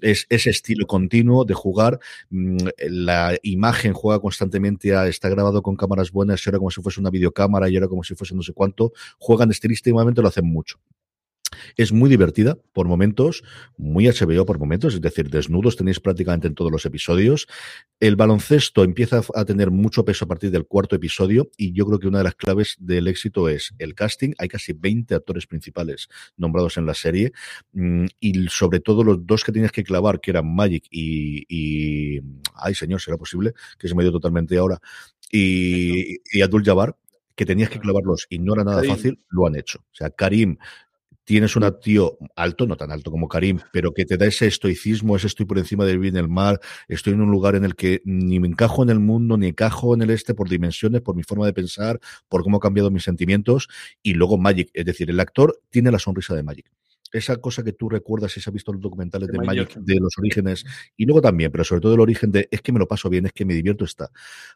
[0.02, 1.98] es ese estilo continuo de jugar,
[2.30, 2.58] mm,
[2.90, 7.10] la imagen juega constantemente está grabado con cámaras buenas, y ahora como si fuese una
[7.10, 10.78] videocámara y ahora como si fuese no sé cuánto, juegan estilísticamente, lo hacen mucho.
[11.76, 13.44] Es muy divertida por momentos,
[13.78, 17.48] muy HBO por momentos, es decir, desnudos tenéis prácticamente en todos los episodios.
[18.00, 22.00] El baloncesto empieza a tener mucho peso a partir del cuarto episodio y yo creo
[22.00, 24.34] que una de las claves del éxito es el casting.
[24.38, 27.32] Hay casi 20 actores principales nombrados en la serie
[27.74, 32.20] mm, y sobre todo los dos que tenías que clavar, que eran Magic y,
[32.56, 34.80] ay señor, será posible, que se me dio totalmente ahora,
[35.32, 36.96] y, y Abdul Jabbar,
[37.36, 39.80] que tenías que clavarlos y no era nada fácil, lo han hecho.
[39.80, 40.58] O sea, Karim
[41.30, 45.16] tienes un tío alto, no tan alto como Karim, pero que te da ese estoicismo,
[45.16, 47.76] ese estoy por encima del bien y el mar, estoy en un lugar en el
[47.76, 51.16] que ni me encajo en el mundo, ni encajo en el este por dimensiones, por
[51.16, 52.00] mi forma de pensar,
[52.30, 53.68] por cómo han cambiado mis sentimientos,
[54.02, 56.79] y luego Magic, es decir, el actor tiene la sonrisa de Magic
[57.12, 60.66] esa cosa que tú recuerdas si has visto los documentales de, Magic, de los orígenes,
[60.96, 63.26] y luego también, pero sobre todo el origen de es que me lo paso bien,
[63.26, 64.12] es que me divierto está.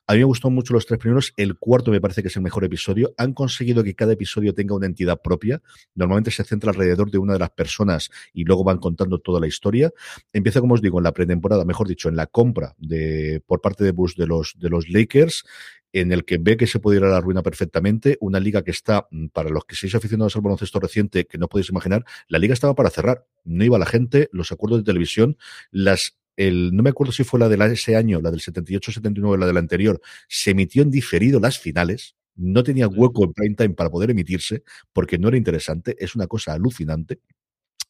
[0.08, 2.44] A mí me gustó mucho los tres primeros, el cuarto me parece que es el
[2.44, 3.14] mejor episodio.
[3.18, 5.62] Han conseguido que cada episodio tenga una entidad propia.
[5.96, 9.48] Normalmente se centra alrededor de una de las personas y luego van contando toda la
[9.48, 9.92] historia.
[10.32, 13.84] Empieza, como os digo, en la pretemporada, mejor dicho, en la compra de por parte
[13.84, 15.46] de Bush de los de los Lakers
[15.94, 18.72] en el que ve que se puede ir a la ruina perfectamente, una liga que
[18.72, 22.40] está, mm, para los que seáis aficionados al baloncesto reciente, que no podéis imaginar, la
[22.40, 25.38] liga estaba para cerrar, no iba la gente, los acuerdos de televisión,
[25.72, 29.46] las el, no me acuerdo si fue la de ese año, la del 78-79, la
[29.46, 33.92] del anterior, se emitió en diferido las finales, no tenía hueco en prime time para
[33.92, 37.20] poder emitirse, porque no era interesante, es una cosa alucinante.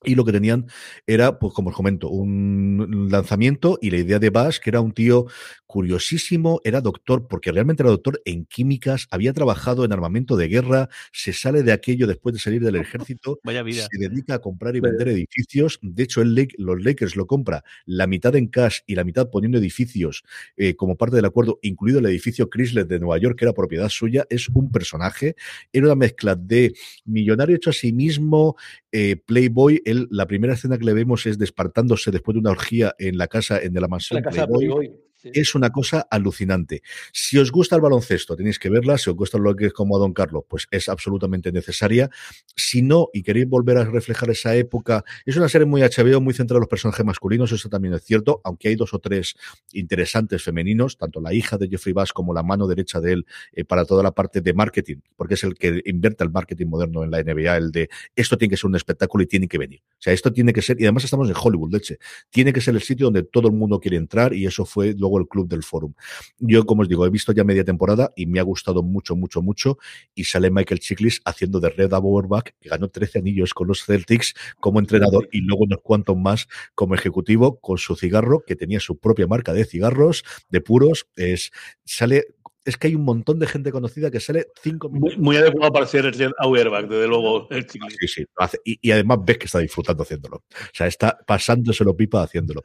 [0.06, 0.68] Y lo que tenían
[1.08, 4.94] era, pues como os comento, un lanzamiento y la idea de Bass, que era un
[4.94, 5.28] tío
[5.66, 10.90] curiosísimo, era doctor, porque realmente era doctor en químicas, había trabajado en armamento de guerra,
[11.12, 13.88] se sale de aquello después de salir del ejército, Vaya vida.
[13.92, 15.80] se dedica a comprar y vender edificios.
[15.82, 19.58] De hecho, el, los Lakers lo compra la mitad en cash y la mitad poniendo
[19.58, 20.24] edificios
[20.58, 23.90] eh, como parte del acuerdo, incluido el edificio Chrysler de Nueva York, que era propiedad
[23.90, 24.26] suya.
[24.30, 25.36] Es un personaje,
[25.72, 26.74] era una mezcla de
[27.06, 28.56] millonario hecho a sí mismo,
[28.92, 29.82] eh, Playboy.
[29.94, 33.28] Él, la primera escena que le vemos es despertándose después de una orgía en la
[33.28, 34.92] casa, en de la mansión Playboy.
[35.24, 36.82] Es una cosa alucinante.
[37.12, 38.98] Si os gusta el baloncesto, tenéis que verla.
[38.98, 42.10] Si os gusta lo que es como a Don Carlos, pues es absolutamente necesaria.
[42.56, 46.34] Si no, y queréis volver a reflejar esa época, es una serie muy HBO, muy
[46.34, 49.36] centrada en los personajes masculinos, eso también es cierto, aunque hay dos o tres
[49.72, 53.64] interesantes femeninos, tanto la hija de Jeffrey Bass como la mano derecha de él, eh,
[53.64, 57.12] para toda la parte de marketing, porque es el que invierte el marketing moderno en
[57.12, 59.82] la NBA, el de esto tiene que ser un espectáculo y tiene que venir.
[59.84, 61.98] O sea, esto tiene que ser, y además estamos en Hollywood, leche,
[62.30, 65.13] tiene que ser el sitio donde todo el mundo quiere entrar, y eso fue luego
[65.20, 65.94] el club del Forum.
[66.40, 69.42] Yo, como os digo, he visto ya media temporada y me ha gustado mucho, mucho,
[69.42, 69.78] mucho.
[70.16, 74.34] Y sale Michael Chiklis haciendo de Red Auerbach, que ganó 13 anillos con los Celtics
[74.60, 78.98] como entrenador y luego unos cuantos más como ejecutivo con su cigarro, que tenía su
[78.98, 81.08] propia marca de cigarros, de puros.
[81.16, 81.52] Es,
[81.86, 82.26] sale
[82.66, 85.18] es que hay un montón de gente conocida que sale cinco minutos.
[85.18, 87.48] Muy, muy adecuado para ser el Auerbach, desde luego.
[87.50, 88.26] El sí, sí,
[88.64, 90.38] y, y, además ves que está disfrutando haciéndolo.
[90.38, 92.64] O sea, está pasándoselo pipa haciéndolo.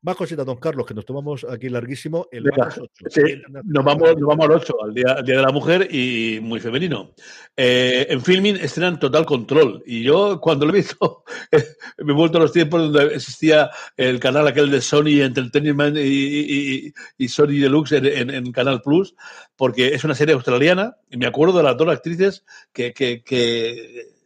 [0.00, 2.28] Más cositas, don Carlos, que nos tomamos aquí larguísimo.
[2.30, 2.82] El Venga, 8.
[3.08, 3.20] Sí,
[3.64, 6.60] nos, vamos, nos vamos al 8, al día, al día, de la Mujer y muy
[6.60, 7.14] femenino.
[7.56, 9.82] Eh, en filming estrenan Total Control.
[9.84, 11.24] Y yo, cuando lo he visto,
[11.98, 16.00] me he vuelto a los tiempos donde existía el canal aquel de Sony Entertainment y,
[16.00, 19.16] y, y Sony Deluxe en, en, en, Canal Plus,
[19.56, 20.96] porque es una serie australiana.
[21.10, 24.17] Y me acuerdo de las dos actrices que, que, que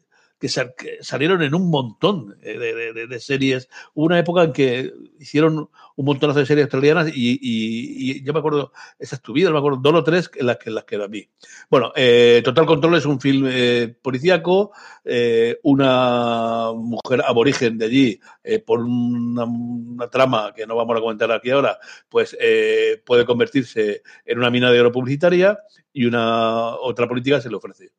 [0.43, 3.69] que, salieron en un montón de, series.
[3.95, 8.41] Hubo una época en que hicieron un montón de series australianas y, y, yo me
[8.41, 10.85] acuerdo, esa es tu vida, me acuerdo dos o tres en las que, en las
[10.85, 11.29] que mí.
[11.71, 14.73] Bueno, eh, Total Control es un film eh, policíaco,
[15.05, 21.01] eh, una mujer aborigen de allí, eh, por una, una, trama que no vamos a
[21.01, 21.79] comentar aquí ahora,
[22.09, 25.59] pues eh, puede convertirse en una mina de oro publicitaria
[25.93, 27.93] y una otra política se le ofrece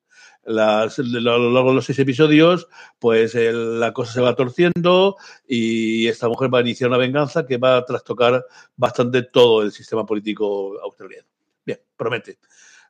[0.46, 2.68] las, largo de los seis episodios,
[3.00, 5.18] pues la cosa se va torciendo
[5.48, 9.72] y esta mujer va a iniciar una venganza que va a trastocar bastante todo el
[9.72, 11.28] sistema político australiano.
[11.66, 12.40] Bien, promete.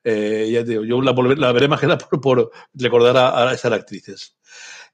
[0.03, 4.35] Eh, yo la, la, veré más que nada por, recordar a, esas actrices.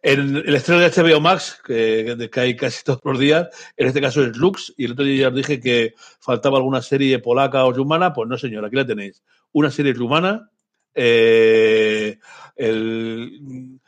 [0.02, 4.00] En el estreno de HBO Max, que, que, hay casi todos los días, en este
[4.00, 7.66] caso es Lux, y el otro día ya os dije que faltaba alguna serie polaca
[7.66, 9.24] o rumana, pues no señor, aquí la tenéis.
[9.52, 10.52] Una serie rumana,
[10.94, 12.20] eh,
[12.60, 13.80] el,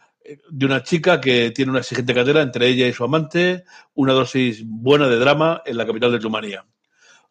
[0.50, 4.64] de una chica que tiene una exigente carrera entre ella y su amante, una dosis
[4.66, 6.66] buena de drama en la capital de Rumanía.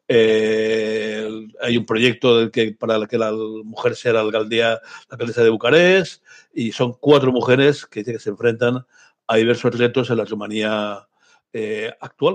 [0.06, 1.28] Eh,
[1.62, 4.80] hay un proyecto que, para que la mujer sea la alcaldía, la
[5.10, 6.22] alcaldesa de Bucarest,
[6.52, 8.84] y son cuatro mujeres que, que se enfrentan
[9.26, 11.06] a diversos retos en la Rumanía
[11.52, 12.34] eh, actual.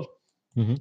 [0.54, 0.80] Uh -huh.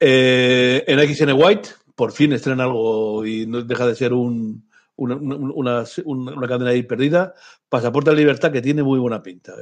[0.00, 5.16] eh, en XN White, por fin estrena algo y no deja de ser un, una,
[5.16, 7.34] una, cadena ahí perdida.
[7.68, 9.54] Pasaporte a la libertad que tiene muy buena pinta.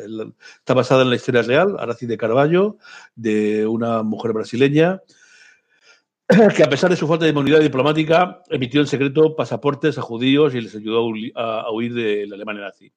[0.59, 2.79] Está basada en la historia real, Arací de Carballo,
[3.15, 5.03] de una mujer brasileña
[6.57, 10.55] que a pesar de su falta de inmunidad diplomática emitió en secreto pasaportes a judíos
[10.55, 12.93] y les ayudó a, huir de la Alemania nazi.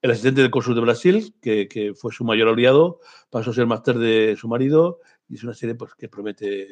[0.00, 3.00] El asistente del cónsul de Brasil, que, que, fue su mayor aliado,
[3.30, 6.66] pasó a ser más tarde su marido y es una serie pues, que promete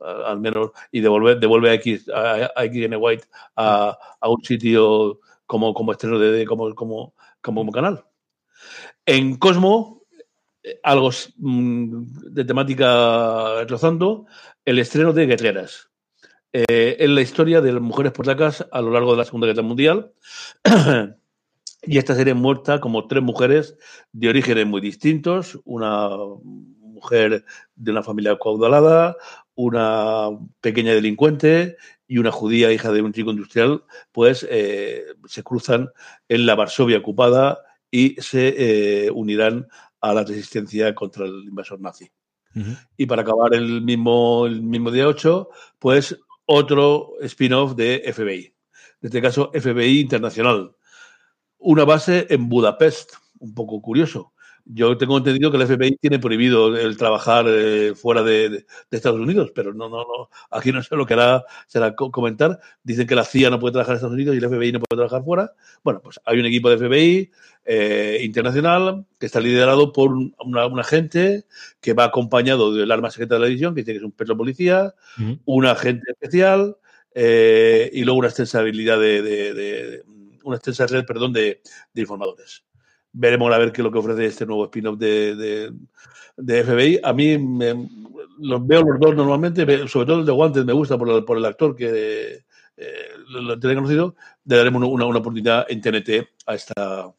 [0.00, 2.64] al menos, y devolver, devuelve a X, a, a
[2.98, 3.24] White
[3.56, 8.04] a, a, un sitio como, como estreno de, como, como, como canal.
[9.04, 10.02] En Cosmo,
[10.82, 14.26] algo de temática rozando,
[14.64, 15.90] el estreno de Guerreras.
[16.52, 19.62] Eh, es la historia de las mujeres polacas a lo largo de la Segunda Guerra
[19.62, 20.12] Mundial.
[21.82, 23.76] y esta serie muerta como tres mujeres
[24.12, 25.58] de orígenes muy distintos.
[25.64, 26.08] Una
[26.96, 27.44] mujer
[27.74, 29.16] de una familia caudalada,
[29.56, 30.28] una
[30.60, 31.76] pequeña delincuente
[32.06, 33.82] y una judía hija de un chico industrial,
[34.12, 35.90] pues eh, se cruzan
[36.28, 37.58] en la Varsovia ocupada
[37.90, 38.54] y se
[39.06, 39.66] eh, unirán
[40.00, 42.10] a la resistencia contra el invasor nazi.
[42.54, 42.88] Uh -huh.
[42.96, 45.48] Y para acabar el mismo, el mismo día 8,
[45.78, 48.54] pues otro spin-off de FBI.
[49.00, 50.76] En este caso, FBI Internacional.
[51.58, 54.32] Una base en Budapest, un poco curioso.
[54.68, 59.52] Yo tengo entendido que el FBI tiene prohibido el trabajar eh, fuera de, Estados Unidos,
[59.54, 60.28] pero no, no, no.
[60.50, 62.58] Aquí no sé lo que hará, será comentar.
[62.82, 64.96] Dicen que la CIA no puede trabajar en Estados Unidos y el FBI no puede
[64.98, 65.52] trabajar fuera.
[65.84, 67.30] Bueno, pues hay un equipo de FBI
[67.64, 71.44] eh, internacional que está liderado por una, un agente
[71.80, 74.36] que va acompañado del arma secreta de la división, que dice que es un perro
[74.36, 75.40] policía, uh -huh.
[75.44, 76.76] un agente especial
[77.14, 80.02] eh, y luego una extensa habilidad de, de, de,
[80.42, 81.60] una extensa red, perdón, de,
[81.94, 82.66] de informadores
[83.16, 85.72] veremos a ver qué es lo que ofrece este nuevo spin-off de, de,
[86.36, 87.00] de, FBI.
[87.02, 87.88] A mí me,
[88.38, 91.38] los veo los dos normalmente, sobre todo el de Guantes me gusta por el, por
[91.38, 92.44] el actor que
[92.76, 94.14] eh, lo tiene conocido.
[94.44, 97.14] Le daremos una, una, oportunidad en TNT a esta,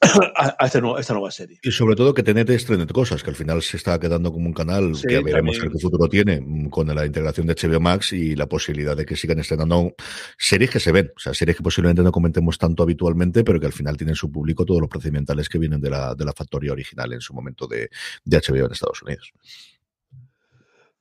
[0.34, 1.58] a, esta, nueva, a, esta, nueva, serie.
[1.62, 4.54] Y sobre todo que TNT estrene cosas, que al final se está quedando como un
[4.54, 5.72] canal sí, que veremos también.
[5.72, 9.14] qué futuro tiene mm, con la integración de HBO Max y la posibilidad de que
[9.14, 9.92] sigan estrenando
[10.38, 13.66] series que se ven, o sea, series que posiblemente no comentemos tanto habitualmente, pero que
[13.66, 16.72] al final tienen su público todos los procedimentales que vienen de la, de la factoría
[16.72, 17.90] original en su momento de,
[18.24, 19.32] de HBO en Estados Unidos.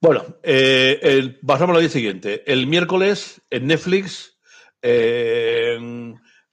[0.02, 2.43] Bueno, eh, el, pasamos al día siguiente.
[2.52, 4.38] El miércoles en Netflix,
[4.82, 5.78] eh,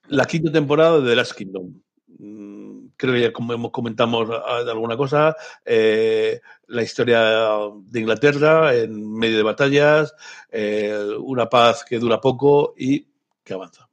[0.08, 1.85] la quinta temporada de The Last Kingdom
[2.96, 7.20] creo que ya como comentamos ah, de alguna cosa, eh, la historia
[7.84, 10.14] de Inglaterra en medio de batallas,
[10.50, 13.06] eh, una paz que dura poco y
[13.44, 13.88] que avanza.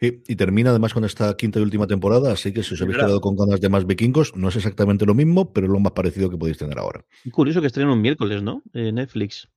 [0.00, 3.20] Y, termina además con esta quinta y última temporada, así que si os habéis quedado
[3.20, 6.28] con ganas de más vikingos, no es exactamente lo mismo, pero es lo más parecido
[6.28, 7.04] que podéis tener ahora.
[7.30, 8.64] Curioso que estrenen un miércoles, ¿no?
[8.74, 9.48] En Netflix.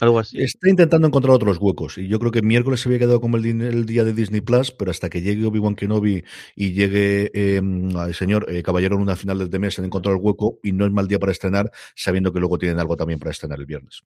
[0.00, 0.40] Algo así.
[0.40, 1.98] Está intentando encontrar otros huecos.
[1.98, 4.90] Y yo creo que miércoles se había quedado como el, día de Disney Plus, pero
[4.90, 6.24] hasta que llegue Obi-Wan Kenobi
[6.54, 10.20] y llegue el em, señor eh, Caballero en una final de mes, en encontrar el
[10.22, 13.32] hueco y no es mal día para estrenar, sabiendo que luego tienen algo también para
[13.32, 14.02] estrenar el viernes.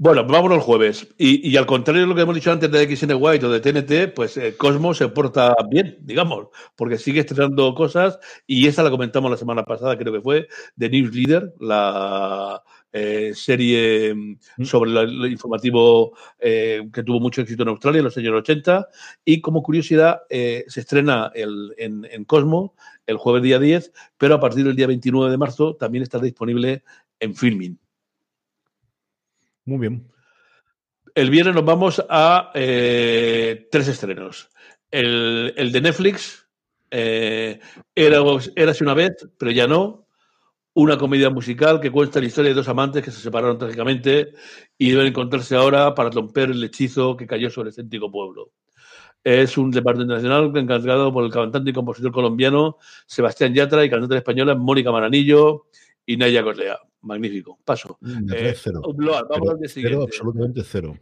[0.00, 1.08] Bueno, vámonos el jueves.
[1.18, 4.14] Y, al contrario de lo que hemos dicho antes de XN White o de TNT,
[4.14, 9.28] pues eh, Cosmo se porta bien, digamos, porque sigue estrenando cosas y esa la comentamos
[9.28, 12.62] la semana pasada, creo que fue, de News Leader, la
[12.92, 18.16] eh, serie mm, sobre el informativo eh, que tuvo mucho éxito en Australia en los
[18.16, 18.88] años 80.
[19.24, 22.74] Y como curiosidad, se estrena el, en, en Cosmo
[23.06, 26.84] el jueves día 10, pero a partir del día 29 de marzo también está disponible
[27.20, 27.78] en Filming.
[29.64, 30.08] Muy bien.
[31.14, 34.50] El viernes nos vamos a eh, tres estrenos.
[34.90, 36.46] El, de Netflix,
[36.90, 37.60] eh,
[37.94, 38.20] era,
[38.56, 40.07] Érase una vez, pero ya no.
[40.78, 44.32] Una comedia musical que cuenta la historia de dos amantes que se separaron trágicamente
[44.78, 48.52] y deben encontrarse ahora para romper el hechizo que cayó sobre el céntrico pueblo.
[49.24, 52.76] Es un departamento nacional encargado por el cantante y compositor colombiano
[53.06, 55.66] Sebastián Yatra y cantante española Mónica Maranillo
[56.06, 57.58] y Naya Coslea magnífico.
[57.64, 57.98] Paso.
[58.00, 58.82] Mm, eh, cero.
[59.28, 60.04] vamos al siguiente.
[60.04, 60.96] absolutamente cero.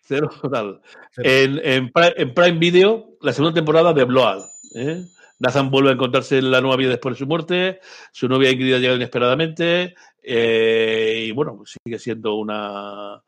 [0.00, 0.80] Cero total.
[1.18, 4.42] En, en, Prime Video, la segunda temporada de Blood.
[4.74, 5.04] ¿eh?
[5.38, 7.80] Nathan vuelve a encontrarse en la nueva vida después de su muerte.
[8.12, 9.94] Su novia Ingrid llega inesperadamente.
[10.22, 13.22] Eh, y bueno, sigue siendo una.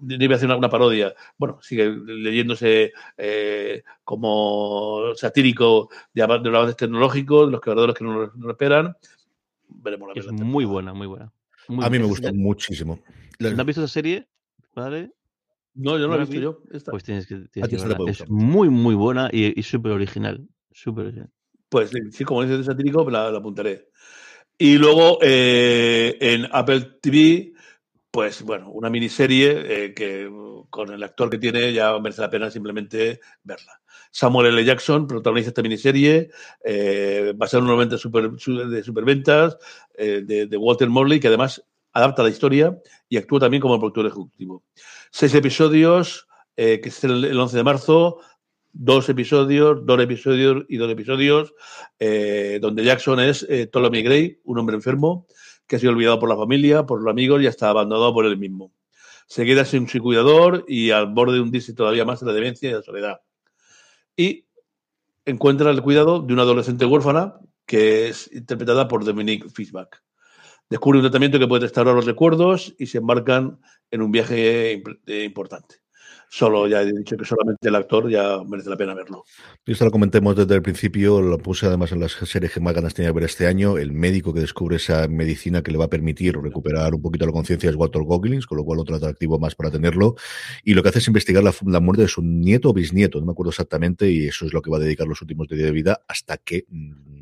[0.00, 1.14] Debe hacer una, parodia.
[1.36, 8.04] Bueno, sigue leyéndose eh, como satírico de, de los avances tecnológicos, de los creadores que
[8.04, 8.94] no lo esperan
[9.68, 11.32] veremos la Es muy buena, muy buena.
[11.68, 13.00] a mí me gusta muchísimo.
[13.38, 14.26] ¿No has visto esa serie?
[14.74, 15.12] ¿Vale?
[15.74, 16.62] No, yo no, la he visto yo.
[16.90, 20.46] Pues tienes que, Es muy, muy buena y, súper original.
[20.80, 21.12] Súper
[21.68, 23.88] Pues sí, como dices de satírico, la, la apuntaré.
[24.56, 27.52] Y luego eh, en Apple TV,
[28.12, 30.30] pues bueno, una miniserie eh, que
[30.70, 33.80] con el actor que tiene ya merece la pena simplemente verla.
[34.12, 34.64] Samuel L.
[34.64, 36.30] Jackson protagoniza esta miniserie,
[36.64, 39.58] eh, va a ser un momento de superventas
[39.94, 44.62] eh, de, Walter Morley, que además adapta la historia y actúa también como productor ejecutivo.
[45.10, 48.20] Seis episodios, que es el, 11 de marzo,
[48.72, 51.54] dos episodios, dos episodios y dos episodios,
[51.98, 55.26] donde Jackson es Ptolemy Gray, un hombre enfermo
[55.66, 58.36] que ha sido olvidado por la familia, por los amigos y hasta abandonado por él
[58.36, 58.72] mismo.
[59.26, 62.70] Se queda sin su cuidador y al borde de hundirse todavía más en la demencia
[62.70, 63.20] y la soledad
[64.18, 64.46] y
[65.24, 70.02] encuentra el cuidado de una adolescente huérfana que es interpretada por Dominique Fishback.
[70.68, 73.60] Descubre un tratamiento que puede restaurar los recuerdos y se embarcan
[73.90, 75.76] en un viaje importante
[76.28, 79.24] solo ya he dicho que solamente el actor ya merece la pena verlo.
[79.66, 82.94] Esto lo comentemos desde el principio, lo puse además en las series que más ganas
[82.94, 83.78] tenía de ver este año.
[83.78, 87.32] El médico que descubre esa medicina que le va a permitir recuperar un poquito la
[87.32, 90.16] conciencia es Walter Goggins, con lo cual otro atractivo más para tenerlo.
[90.64, 93.26] Y lo que hace es investigar la, la muerte de su nieto o bisnieto, no
[93.26, 95.72] me acuerdo exactamente, y eso es lo que va a dedicar los últimos días de
[95.72, 97.17] vida hasta que mm,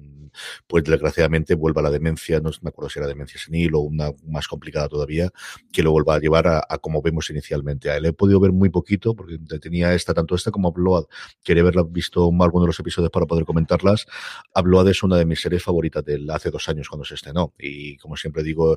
[0.66, 4.48] pues desgraciadamente vuelva la demencia, no me acuerdo si era demencia senil o una más
[4.48, 5.30] complicada todavía,
[5.72, 7.90] que lo vuelva a llevar a, como vemos inicialmente.
[7.90, 11.06] A él he podido ver muy poquito, porque tenía esta, tanto esta como Upload,
[11.42, 14.06] quería haberla visto alguno de los episodios para poder comentarlas.
[14.54, 17.54] Upload es una de mis series favoritas de hace dos años cuando se estrenó.
[17.58, 18.74] Y como siempre digo,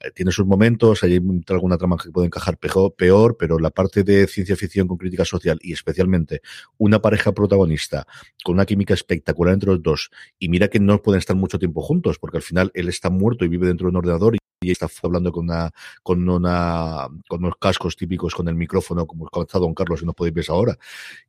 [0.00, 4.26] eh, tiene sus momentos, hay alguna trama que puede encajar peor, pero la parte de
[4.26, 6.42] ciencia ficción con crítica social y especialmente
[6.78, 8.06] una pareja protagonista
[8.44, 11.82] con una química espectacular entre los dos, y mira que no pueden estar mucho tiempo
[11.82, 14.36] juntos, porque al final él está muerto y vive dentro de un ordenador
[14.70, 15.70] está hablando con una,
[16.02, 20.12] con una, con unos cascos típicos con el micrófono, como está Don Carlos, y no
[20.12, 20.78] podéis ver ahora.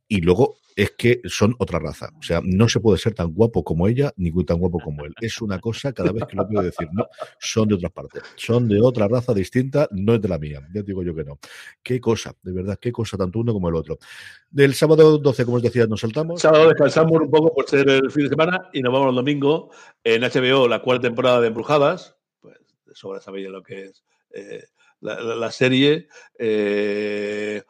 [0.08, 2.10] Y luego es que son otra raza.
[2.18, 5.14] O sea, no se puede ser tan guapo como ella, ni tan guapo como él.
[5.20, 7.06] Es una cosa, cada vez que lo puedo decir, no,
[7.38, 8.22] son de otras partes.
[8.36, 10.66] Son de otra raza distinta, no es de la mía.
[10.74, 11.38] Ya digo yo que no.
[11.82, 13.98] Qué cosa, de verdad, qué cosa, tanto uno como el otro.
[14.50, 16.40] Del sábado 12, como os decía, nos saltamos.
[16.40, 19.70] Sábado descansamos un poco por ser el fin de semana y nos vamos el domingo
[20.02, 22.16] en HBO, la cuarta temporada de Embrujadas
[22.94, 24.64] sobra sabéis lo que es eh,
[25.00, 26.08] la, serie.
[26.38, 27.62] Eh,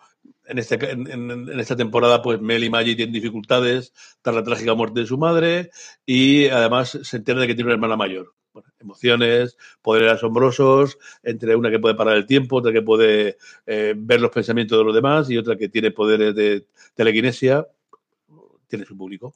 [0.47, 5.01] en, este, en, esta temporada, pues Mel y Maggie tienen dificultades tras la trágica muerte
[5.01, 5.71] de su madre
[6.07, 8.35] y además se entera de que tiene una hermana mayor.
[8.79, 14.21] emociones, poderes asombrosos, entre una que puede parar el tiempo, otra que puede eh, ver
[14.21, 17.67] los pensamientos de los demás y otra que tiene poderes de telequinesia
[18.75, 19.35] tiene su público.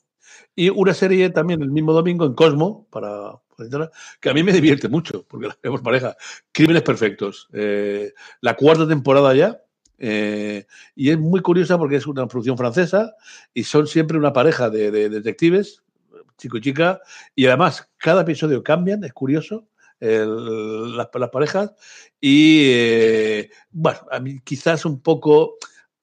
[0.55, 3.41] Y una serie también el mismo domingo en Cosmo, para,
[4.21, 6.17] que a mí me divierte mucho, porque la vemos pareja.
[6.53, 7.49] Crímenes Perfectos.
[7.53, 9.61] Eh, la cuarta temporada ya.
[10.01, 13.15] Eh, y es muy curiosa porque es una producción francesa
[13.53, 15.83] y son siempre una pareja de, detectives,
[16.37, 17.01] chico y chica,
[17.35, 19.67] y además cada episodio cambian, es curioso.
[20.01, 21.73] las, parejas
[22.21, 25.57] y eh, bueno, a mí quizás un poco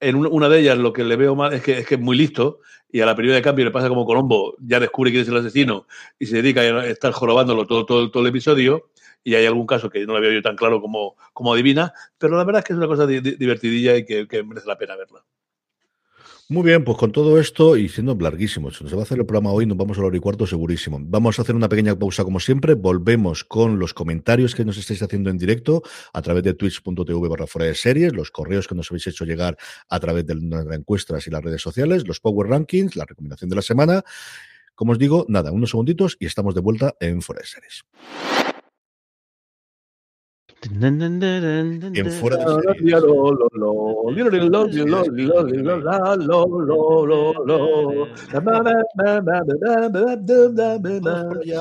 [0.06, 2.16] en una de ellas lo que le veo mal es que es, que es muy
[2.16, 2.60] listo
[2.92, 5.38] y a la primera de cambio le pasa como Colombo, ya descubre quién es el
[5.38, 5.88] asesino
[6.20, 8.90] y se dedica a estar jorobándolo todo, todo, todo el episodio.
[9.24, 12.38] Y hay algún caso que no lo veo yo tan claro como, como adivina, pero
[12.38, 15.26] la verdad es que es una cosa divertidilla y que merece la pena verla.
[16.48, 19.26] Muy bien, pues con todo esto y siendo larguísimo, se nos va a hacer el
[19.26, 21.00] programa hoy, nos vamos a la y cuarto segurísimo.
[21.02, 25.02] Vamos a hacer una pequeña pausa como siempre, volvemos con los comentarios que nos estáis
[25.02, 25.82] haciendo en directo
[26.14, 29.58] a través de twitch.tv barra fuera de series, los correos que nos habéis hecho llegar
[29.90, 33.56] a través de las encuestas y las redes sociales, los Power Rankings, la recomendación de
[33.56, 34.04] la semana.
[34.76, 37.86] Como os digo, nada, unos segunditos y estamos de vuelta en Fuera de Series.
[41.94, 42.44] En fuera de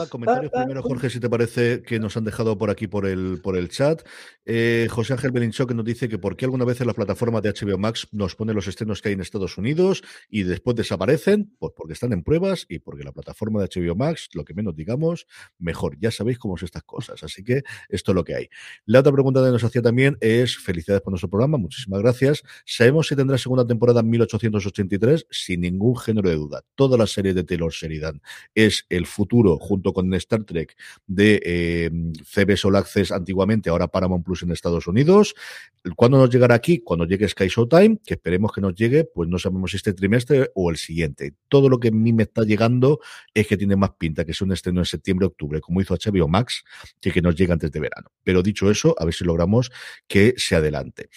[0.08, 3.56] Comentarios primero, Jorge, si te parece que nos han dejado por aquí por el, por
[3.56, 4.02] el chat.
[4.46, 7.40] Eh, José Ángel Belinchó que nos dice que por qué alguna vez en la plataforma
[7.40, 11.54] de HBO Max nos pone los estrenos que hay en Estados Unidos y después desaparecen,
[11.58, 14.74] pues porque están en pruebas y porque la plataforma de HBO Max, lo que menos
[14.74, 15.26] digamos,
[15.58, 15.96] mejor.
[15.98, 17.22] Ya sabéis cómo son estas cosas.
[17.22, 18.48] Así que esto es lo que hay.
[18.94, 22.44] La otra pregunta que nos hacía también es, felicidades por nuestro programa, muchísimas gracias.
[22.64, 25.26] ¿Sabemos si tendrá segunda temporada en 1883?
[25.32, 26.62] Sin ningún género de duda.
[26.76, 28.22] Toda la serie de Taylor Sheridan
[28.54, 30.76] es el futuro, junto con Star Trek,
[31.08, 31.90] de eh,
[32.22, 35.34] CBS All Access antiguamente, ahora Paramount Plus en Estados Unidos.
[35.96, 36.78] ¿Cuándo nos llegará aquí?
[36.78, 40.52] Cuando llegue Sky Showtime, que esperemos que nos llegue, pues no sabemos si este trimestre
[40.54, 41.34] o el siguiente.
[41.48, 43.00] Todo lo que a mí me está llegando
[43.34, 46.62] es que tiene más pinta que sea un estreno en septiembre-octubre, como hizo HBO Max,
[47.00, 48.12] que que nos llegue antes de verano.
[48.22, 49.70] Pero dicho eso, a ver si logramos
[50.06, 51.08] que se adelante.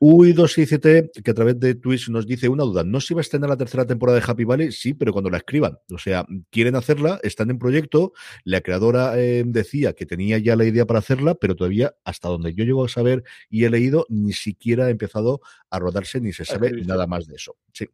[0.00, 2.84] UI267, que a través de Twitch nos dice una duda.
[2.84, 4.72] ¿No se iba a estrenar la tercera temporada de Happy Valley?
[4.72, 5.78] Sí, pero cuando la escriban.
[5.92, 8.12] O sea, quieren hacerla, están en proyecto.
[8.44, 12.54] La creadora eh, decía que tenía ya la idea para hacerla, pero todavía, hasta donde
[12.54, 16.46] yo llego a saber y he leído, ni siquiera ha empezado a rodarse ni se
[16.46, 17.56] sabe nada más de eso.
[17.72, 17.86] Sí.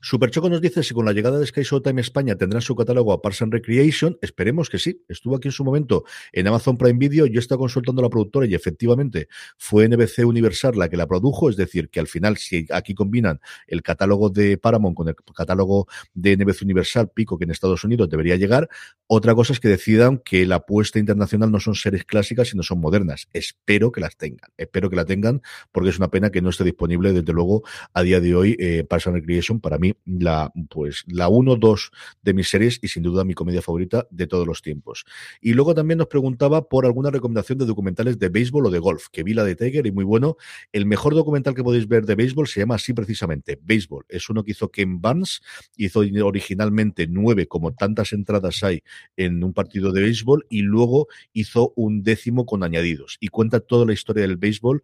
[0.00, 3.20] Superchoco nos dice si con la llegada de Sky Showtime España tendrá su catálogo a
[3.20, 4.16] Parks and Recreation.
[4.22, 5.04] Esperemos que sí.
[5.08, 7.26] Estuvo aquí en su momento en Amazon Prime Video.
[7.26, 11.50] Yo estaba consultando a la productora y efectivamente fue NBC Universal la que la produjo.
[11.50, 15.88] Es decir, que al final, si aquí combinan el catálogo de Paramount con el catálogo
[16.14, 18.68] de NBC Universal, pico que en Estados Unidos debería llegar.
[19.06, 22.80] Otra cosa es que decidan que la apuesta internacional no son series clásicas, sino son
[22.80, 23.28] modernas.
[23.32, 24.50] Espero que las tengan.
[24.56, 25.42] Espero que la tengan
[25.72, 28.86] porque es una pena que no esté disponible, desde luego, a día de hoy, eh,
[28.88, 31.90] Recreation para mí la, pues, la 1-2
[32.22, 35.04] de mis series y sin duda mi comedia favorita de todos los tiempos.
[35.40, 39.06] Y luego también nos preguntaba por alguna recomendación de documentales de béisbol o de golf,
[39.10, 40.36] que vi la de Tiger y muy bueno.
[40.72, 44.04] El mejor documental que podéis ver de béisbol se llama así precisamente, Béisbol.
[44.08, 45.40] Es uno que hizo Ken Barnes,
[45.76, 48.82] hizo originalmente nueve, como tantas entradas hay
[49.16, 53.16] en un partido de béisbol, y luego hizo un décimo con añadidos.
[53.20, 54.82] Y cuenta toda la historia del béisbol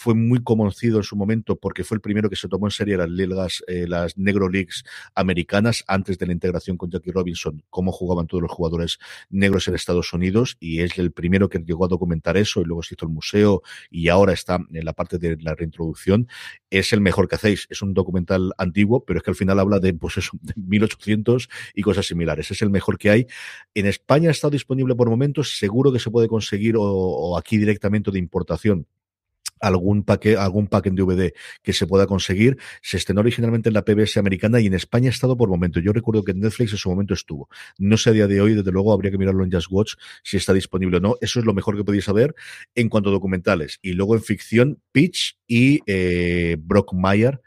[0.00, 2.96] fue muy conocido en su momento porque fue el primero que se tomó en serio
[2.96, 4.82] las ligas, eh, las Negro Leagues
[5.14, 8.98] americanas antes de la integración con Jackie Robinson, cómo jugaban todos los jugadores
[9.28, 12.82] negros en Estados Unidos y es el primero que llegó a documentar eso y luego
[12.82, 16.28] se hizo el museo y ahora está en la parte de la reintroducción.
[16.70, 17.66] Es el mejor que hacéis.
[17.68, 21.50] Es un documental antiguo, pero es que al final habla de, pues eso, de 1800
[21.74, 22.50] y cosas similares.
[22.50, 23.26] Es el mejor que hay.
[23.74, 25.58] En España estado disponible por momentos.
[25.58, 28.86] Seguro que se puede conseguir o aquí directamente de importación
[29.60, 31.32] algún paquete, algún pack en DVD
[31.62, 32.58] que se pueda conseguir.
[32.82, 35.80] Se estrenó originalmente en la PBS americana y en España ha estado por momento.
[35.80, 37.48] Yo recuerdo que en Netflix en su momento estuvo.
[37.78, 40.36] No sé a día de hoy, desde luego habría que mirarlo en Just Watch si
[40.36, 41.16] está disponible o no.
[41.20, 42.34] Eso es lo mejor que podéis saber
[42.74, 43.78] en cuanto a documentales.
[43.82, 47.40] Y luego en ficción, Pitch y eh, Brock Mayer,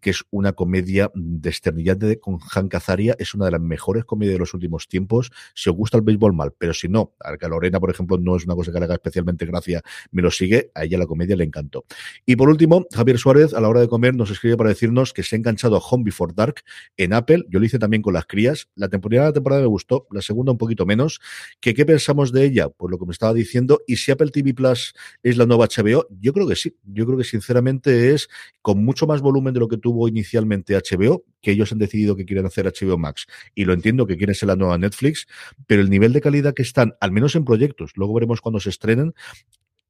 [0.00, 4.34] que es una comedia de esternillante con Han Cazaria, es una de las mejores comedias
[4.34, 5.30] de los últimos tiempos.
[5.54, 8.44] Si os gusta el béisbol mal, pero si no, a Lorena, por ejemplo, no es
[8.44, 11.44] una cosa que le haga especialmente gracia, me lo sigue, a ella la comedia le
[11.44, 11.84] encantó.
[12.24, 15.22] Y por último, Javier Suárez, a la hora de comer, nos escribe para decirnos que
[15.22, 16.62] se ha enganchado a Home Before Dark
[16.96, 17.44] en Apple.
[17.48, 18.68] Yo lo hice también con las crías.
[18.74, 21.20] La temporada, la temporada me gustó, la segunda un poquito menos.
[21.60, 22.68] ¿Que, ¿Qué pensamos de ella?
[22.68, 23.80] Pues lo que me estaba diciendo.
[23.86, 26.06] ¿Y si Apple TV Plus es la nueva HBO?
[26.20, 26.76] Yo creo que sí.
[26.84, 28.28] Yo creo que sinceramente es
[28.62, 32.24] con mucho más volumen de lo que tuvo inicialmente HBO, que ellos han decidido que
[32.24, 33.26] quieren hacer HBO Max.
[33.54, 35.26] Y lo entiendo que quieren ser la nueva Netflix,
[35.66, 38.70] pero el nivel de calidad que están, al menos en proyectos, luego veremos cuando se
[38.70, 39.14] estrenen,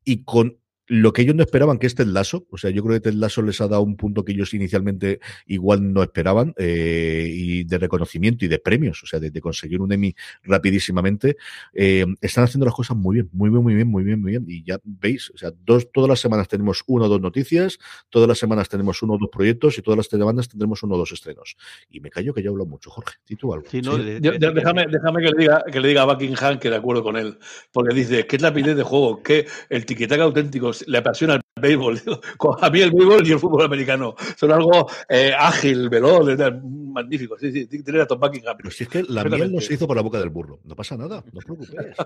[0.05, 2.95] y con lo que ellos no esperaban, que es Ted Lasso, o sea, yo creo
[2.95, 7.29] que Ted Lasso les ha dado un punto que ellos inicialmente igual no esperaban, eh,
[7.33, 11.37] y de reconocimiento y de premios, o sea, de, conseguir un Emmy rapidísimamente.
[11.73, 14.45] Eh, están haciendo las cosas muy bien, muy bien, muy bien, muy bien, muy bien.
[14.49, 17.79] Y ya veis, o sea, dos, todas las semanas tenemos uno o dos noticias,
[18.09, 20.99] todas las semanas tenemos uno o dos proyectos y todas las semanas tendremos uno o
[20.99, 21.57] dos estrenos.
[21.91, 23.17] Y me callo que ya hablo mucho, Jorge.
[23.29, 23.67] ¿Y tú algo?
[23.73, 27.39] déjame, déjame que, le diga, que le diga a Buckingham que de acuerdo con él,
[27.73, 32.01] porque dice que es la de juego, que el tiquetaca auténtico le apasiona el béisbol.
[32.61, 36.27] A mí el béisbol y el fútbol americano son algo eh, ágil, veloz,
[36.63, 37.39] magnífico.
[37.39, 38.57] Sí, sí, tiene a Tom Buckingham.
[38.57, 40.61] Pero si es que la miel no se hizo por la boca del burro.
[40.65, 41.97] No pasa nada, no os preocupéis.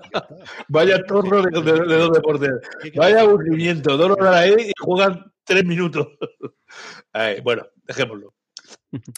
[0.68, 2.50] Vaya torro de, dos deportes.
[2.96, 3.96] Vaya aburrimiento.
[3.96, 6.08] Dos horas ahí y juegan tres minutos.
[7.44, 8.34] bueno, dejémoslo.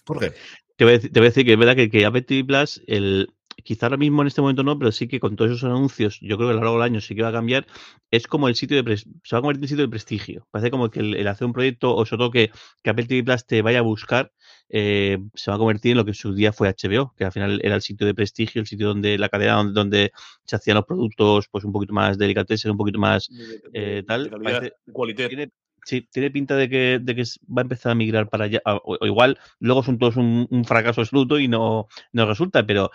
[0.04, 0.32] ¿Por qué?
[0.76, 3.32] Te voy, a decir, que es verdad que, que Apple TV Plus, el,
[3.62, 6.36] quizá ahora mismo en este momento no, pero sí que con todos esos anuncios, yo
[6.36, 7.66] creo que a lo largo del año sí que va a cambiar,
[8.10, 10.46] es como el sitio de, se va a convertir en sitio de prestigio.
[10.50, 12.50] Parece como que el, hacer un proyecto o sobre todo que,
[12.82, 14.32] que, Apple TV Plus te vaya a buscar,
[14.68, 17.32] eh, se va a convertir en lo que en su día fue HBO, que al
[17.32, 20.12] final era el sitio de prestigio, el sitio donde la cadena donde, donde
[20.44, 23.28] se hacían los productos pues un poquito más delicatessen, un poquito más
[23.72, 24.30] eh, tal.
[25.14, 25.50] tiene,
[25.84, 28.60] sí, tiene pinta de que, de que va a empezar a migrar para allá.
[28.64, 32.90] O, igual luego son todos un, un, fracaso absoluto y no, no resulta, pero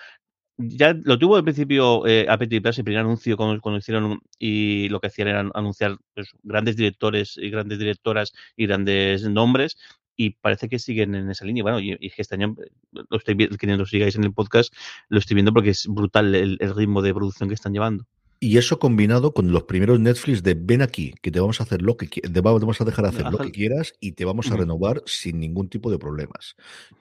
[0.58, 5.08] ya lo tuvo al principio eh, Apple el primer anuncio cuando, hicieron y lo que
[5.08, 9.78] hacían era anunciar pues, grandes directores y grandes directoras y grandes nombres
[10.16, 11.64] y parece que siguen en esa línea.
[11.64, 14.74] Bueno, y, y este año eh, lo estoy viendo, que lo sigáis en el podcast,
[15.10, 18.06] lo estoy viendo porque es brutal el ritmo de producción que están llevando.
[18.40, 21.82] Y eso combinado con los primeros Netflix de ven aquí, que te vamos a hacer
[21.82, 25.02] lo que te vamos a dejar hacer lo que quieras y te vamos a renovar
[25.06, 26.56] sin ningún tipo de problemas.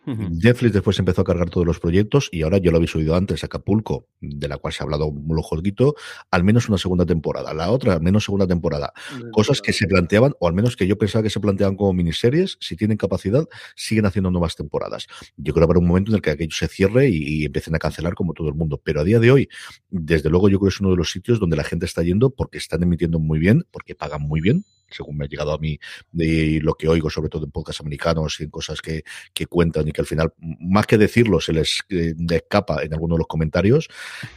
[0.06, 3.44] Netflix después empezó a cargar todos los proyectos y ahora yo lo habéis oído antes,
[3.44, 5.94] Acapulco, de la cual se ha hablado un jodguito,
[6.30, 8.92] al menos una segunda temporada, la otra al menos segunda temporada.
[9.32, 12.56] Cosas que se planteaban, o al menos que yo pensaba que se planteaban como miniseries,
[12.60, 15.06] si tienen capacidad, siguen haciendo nuevas temporadas.
[15.36, 17.74] Yo creo que habrá un momento en el que aquello se cierre y, y empiecen
[17.74, 18.80] a cancelar como todo el mundo.
[18.82, 19.48] Pero a día de hoy,
[19.90, 22.30] desde luego yo creo que es uno de los sitios donde la gente está yendo
[22.30, 25.78] porque están emitiendo muy bien, porque pagan muy bien, según me ha llegado a mí
[26.12, 29.02] de lo que oigo, sobre todo en podcasts americanos y en cosas que,
[29.34, 33.16] que cuentan y que al final, más que decirlo, se les eh, escapa en algunos
[33.16, 33.88] de los comentarios.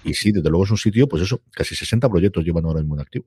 [0.03, 2.95] Y sí, desde luego es un sitio, pues eso, casi 60 proyectos llevan ahora mismo
[2.95, 3.25] en activo.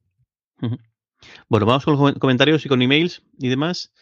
[1.49, 3.93] Bueno, vamos con los comentarios y con emails y demás.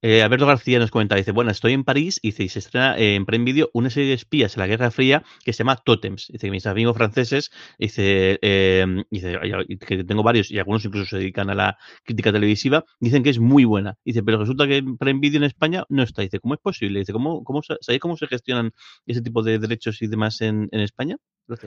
[0.00, 3.44] Eh, Alberto García nos comenta, dice, bueno, estoy en París y, se estrena en Prime
[3.44, 6.28] Video una serie de espías en la Guerra Fría que se llama Totems.
[6.28, 9.38] Dice que mis amigos franceses, dice, eh, dice
[9.86, 13.40] que tengo varios y algunos incluso se dedican a la crítica televisiva, dicen que es
[13.40, 13.96] muy buena.
[14.04, 16.22] Dice, pero resulta que en Prime Video en España no está.
[16.22, 17.00] Dice, ¿cómo es posible?
[17.00, 18.72] Dice, ¿cómo, cómo, ¿sabéis cómo se gestionan
[19.04, 21.16] ese tipo de derechos y demás en, en España?
[21.48, 21.60] Pues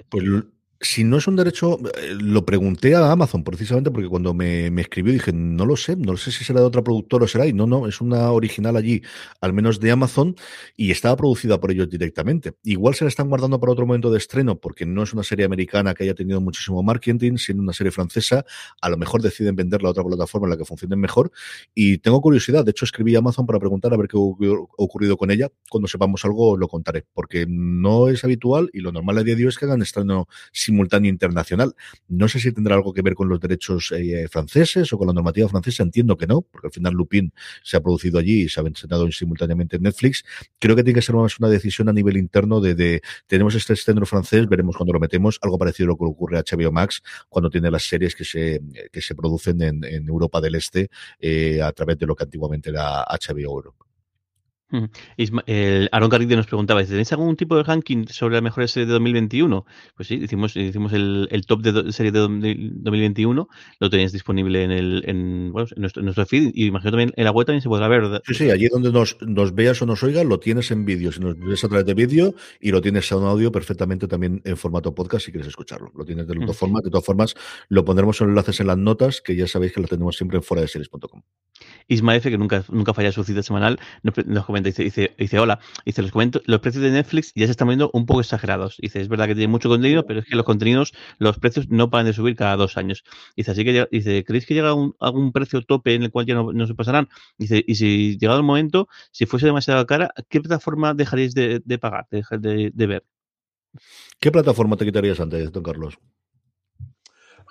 [0.82, 5.14] si no es un derecho, eh, lo pregunté a Amazon precisamente porque cuando me, escribió
[5.14, 7.68] dije, no lo sé, no sé si será de otra productora o será, y no,
[7.68, 9.04] no, es una original allí,
[9.42, 10.36] al menos de Amazon,
[10.76, 12.54] y estaba producida por ellos directamente.
[12.64, 15.46] Igual se la están guardando para otro momento de estreno porque no es una serie
[15.46, 18.44] americana que haya tenido muchísimo marketing, siendo una serie francesa,
[18.82, 21.32] a lo mejor deciden venderla a otra plataforma en la que funcione mejor.
[21.76, 24.20] Y tengo curiosidad, de hecho escribí a Amazon para preguntar a ver qué ha
[24.78, 25.50] ocurrido con ella.
[25.70, 29.44] Cuando sepamos algo lo contaré, porque no es habitual y lo normal a día de
[29.44, 30.28] hoy es que hagan estreno
[30.72, 31.76] simultáneo internacional.
[32.08, 35.14] No sé si tendrá algo que ver con los derechos eh, franceses o con la
[35.14, 38.62] normativa francesa, entiendo que no, porque al final Lupin se ha producido allí y se
[38.62, 40.24] ha estrenado simultáneamente en Netflix.
[40.60, 44.06] Creo que tiene que ser más una decisión a nivel interno de, tenemos este estreno
[44.06, 47.50] francés, veremos cuando lo metemos, algo parecido a lo que ocurre a HBO Max cuando
[47.50, 48.62] tiene las series que se,
[48.92, 53.04] que se producen en, Europa del Este eh, a través de lo que antiguamente era
[53.04, 53.91] HBO
[55.48, 58.94] El Aaron Garrido nos preguntaba, ¿tenéis algún tipo de ranking sobre las mejores series de
[58.94, 59.66] 2021?
[59.96, 63.50] Pues sí, hicimos, hicimos el, top de series de 2021,
[63.80, 67.32] lo tenéis disponible en el en, bueno, en, nuestro, feed y imagino también en la
[67.32, 68.22] web también se podrá ver.
[68.26, 71.20] Sí, sí, allí donde nos, nos veas o nos oigas, lo tienes en vídeo, si
[71.20, 74.94] nos ves a través de vídeo y lo tienes en audio perfectamente también en formato
[74.94, 75.92] podcast si quieres escucharlo.
[75.96, 77.36] Lo tienes de dos formas, de todas formas
[77.70, 80.44] lo pondremos en enlaces en las notas que ya sabéis que lo tenemos siempre en
[80.44, 81.22] fuera de series.com.
[81.88, 86.02] Ismael, que nunca, nunca falla su cita semanal, nos, comenta, dice, dice, dice, hola, dice,
[86.02, 88.78] los, comento, los precios de Netflix ya se están viendo un poco exagerados.
[88.80, 91.90] Dice, es verdad que tiene mucho contenido, pero es que los contenidos, los precios no
[91.90, 93.04] paran de subir cada dos años.
[93.36, 96.36] Dice, así que, dice, ¿creéis que llega a algún precio tope en el cual ya
[96.36, 97.10] no, se pasarán?
[97.38, 102.08] Dice, y si llegado el momento, si fuese demasiado cara, ¿qué plataforma dejaríais de, pagar,
[102.10, 103.04] de, de ver?
[104.20, 105.98] ¿Qué plataforma te quitarías antes, don Carlos?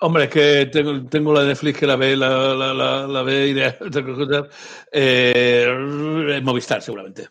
[0.02, 3.48] Hombre, es que tengo, tengo la Netflix que la ve, la, la, la, la ve
[3.48, 4.48] y de,
[4.92, 7.28] eh, Movistar, seguramente.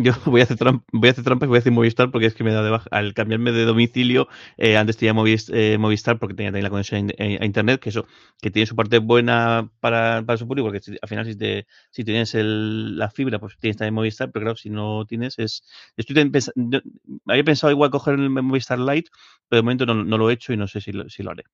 [0.04, 2.26] Yo voy a hacer trampa, voy a hacer trampa y voy a decir Movistar porque
[2.26, 2.88] es que me da de baja.
[2.90, 5.14] Al cambiarme de domicilio, eh, antes tenía
[5.52, 8.06] eh, Movistar porque tenía también la conexión a, internet, que eso,
[8.40, 12.04] que tiene su parte buena para, para su público, porque al final si, te, si
[12.04, 15.64] tienes el, la fibra, pues tienes también Movistar, pero claro, si no tienes, es.
[15.96, 16.82] Estoy pensando,
[17.26, 19.10] había pensado igual coger el Movistar Lite,
[19.48, 21.32] pero de momento no, no lo he hecho y no sé si lo, si lo
[21.32, 21.44] haré.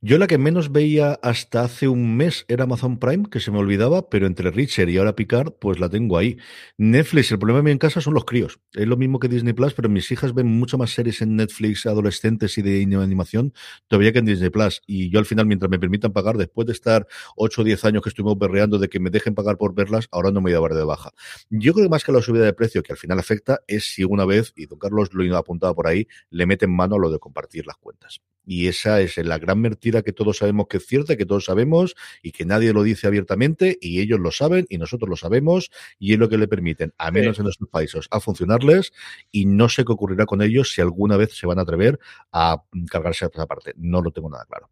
[0.00, 3.58] Yo la que menos veía hasta hace un mes era Amazon Prime, que se me
[3.58, 6.38] olvidaba, pero entre Richard y ahora Picard, pues la tengo ahí.
[6.78, 8.60] Netflix, el problema en casa son los críos.
[8.72, 11.86] Es lo mismo que Disney Plus, pero mis hijas ven mucho más series en Netflix
[11.86, 13.52] adolescentes y de animación
[13.88, 14.82] todavía que en Disney Plus.
[14.86, 18.02] Y yo al final, mientras me permitan pagar, después de estar 8 o 10 años
[18.02, 20.68] que estuvimos berreando de que me dejen pagar por verlas, ahora no me voy a
[20.68, 21.10] dar de baja.
[21.50, 24.04] Yo creo que más que la subida de precio que al final afecta es si
[24.04, 27.18] una vez, y don Carlos lo apuntado por ahí, le meten mano a lo de
[27.18, 28.20] compartir las cuentas.
[28.44, 31.96] Y esa es la gran mentira que todos sabemos que es cierta, que todos sabemos
[32.22, 36.12] y que nadie lo dice abiertamente y ellos lo saben y nosotros lo sabemos y
[36.12, 38.92] es lo que le permiten, a menos en nuestros países, a funcionarles
[39.32, 41.98] y no sé qué ocurrirá con ellos si alguna vez se van a atrever
[42.30, 43.74] a cargarse a esa parte.
[43.76, 44.70] No lo tengo nada claro.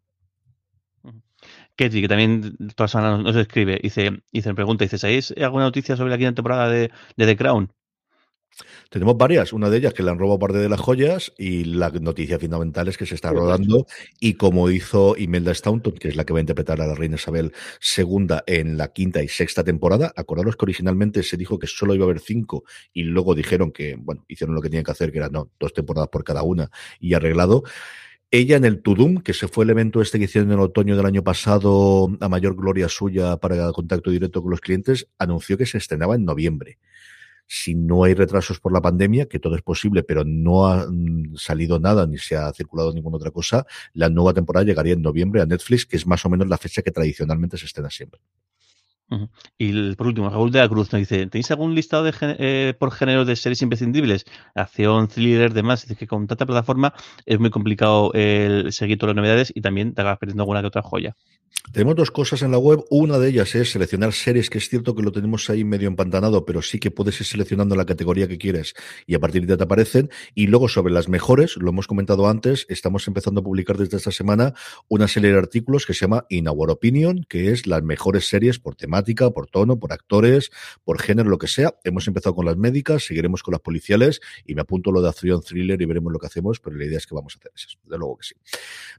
[1.75, 5.97] Ketty, que también todas las semanas nos escribe, dice, dice, pregunta, dice, ¿sabéis alguna noticia
[5.97, 7.73] sobre la quinta temporada de, de The Crown?
[8.89, 11.89] Tenemos varias, una de ellas que le han robado parte de las joyas y la
[11.89, 13.85] noticia fundamental es que se está rodando
[14.19, 17.15] y como hizo Imelda Staunton, que es la que va a interpretar a la reina
[17.15, 17.53] Isabel
[17.97, 22.03] II en la quinta y sexta temporada, acordaros que originalmente se dijo que solo iba
[22.03, 25.19] a haber cinco y luego dijeron que, bueno, hicieron lo que tenían que hacer, que
[25.19, 27.63] eran no, dos temporadas por cada una y arreglado.
[28.33, 30.95] Ella en el Tudum, que se fue el evento este que hicieron en el otoño
[30.95, 35.65] del año pasado, a mayor gloria suya para contacto directo con los clientes, anunció que
[35.65, 36.77] se estrenaba en noviembre
[37.53, 41.35] si no hay retrasos por la pandemia, que todo es posible, pero no ha mm,
[41.35, 45.41] salido nada ni se ha circulado ninguna otra cosa, la nueva temporada llegaría en noviembre
[45.41, 48.21] a Netflix, que es más o menos la fecha que tradicionalmente se estrena siempre.
[49.57, 52.91] Y por último, Raúl de la Cruz nos dice: ¿Tenéis algún listado de eh, por
[52.91, 54.25] género de series imprescindibles?
[54.55, 55.81] Acción, thriller, demás.
[55.81, 56.93] Dice que con tanta plataforma
[57.25, 60.67] es muy complicado el seguir todas las novedades y también te acabas perdiendo alguna que
[60.67, 61.15] otra joya.
[61.71, 62.83] Tenemos dos cosas en la web.
[62.89, 66.43] Una de ellas es seleccionar series, que es cierto que lo tenemos ahí medio empantanado,
[66.45, 68.73] pero sí que puedes ir seleccionando la categoría que quieres
[69.05, 70.09] y a partir de ahí te aparecen.
[70.35, 74.11] Y luego sobre las mejores, lo hemos comentado antes, estamos empezando a publicar desde esta
[74.11, 74.53] semana
[74.89, 78.59] una serie de artículos que se llama In Our Opinion, que es las mejores series
[78.59, 79.00] por temática,
[79.33, 80.51] por tono, por actores,
[80.83, 81.75] por género, lo que sea.
[81.83, 85.41] Hemos empezado con las médicas, seguiremos con las policiales y me apunto lo de acción
[85.41, 87.77] thriller y veremos lo que hacemos, pero la idea es que vamos a hacer eso.
[87.83, 88.35] De luego que sí.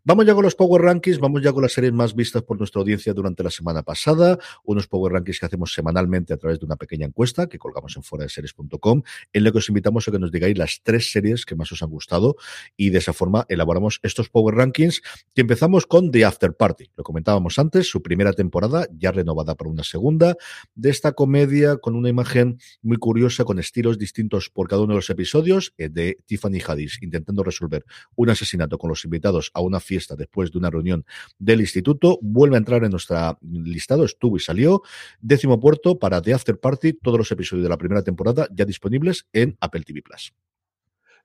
[0.04, 2.80] Vamos ya con los Power Rankings, vamos ya con las series más vistas por nuestra
[2.80, 6.76] audiencia durante la semana pasada, unos Power Rankings que hacemos semanalmente a través de una
[6.76, 10.18] pequeña encuesta que colgamos en fuera de series.com, en la que os invitamos a que
[10.18, 12.36] nos digáis las tres series que más os han gustado
[12.76, 15.02] y de esa forma elaboramos estos Power Rankings
[15.34, 16.90] que empezamos con The After Party.
[16.96, 20.36] Lo comentábamos antes, su primera temporada ya renovada por una segunda,
[20.74, 24.98] de esta comedia con una imagen muy curiosa, con estilos distintos por cada uno de
[24.98, 27.84] los episodios, eh, de Tiffany Haddish intentando resolver
[28.16, 31.04] un asesinato con los invitados a una fiesta después de una reunión
[31.38, 34.82] del instituto, vuelve a entrar en nuestra listado, estuvo y salió.
[35.20, 39.26] Décimo puerto para The After Party, todos los episodios de la primera temporada ya disponibles
[39.32, 40.32] en Apple TV Plus.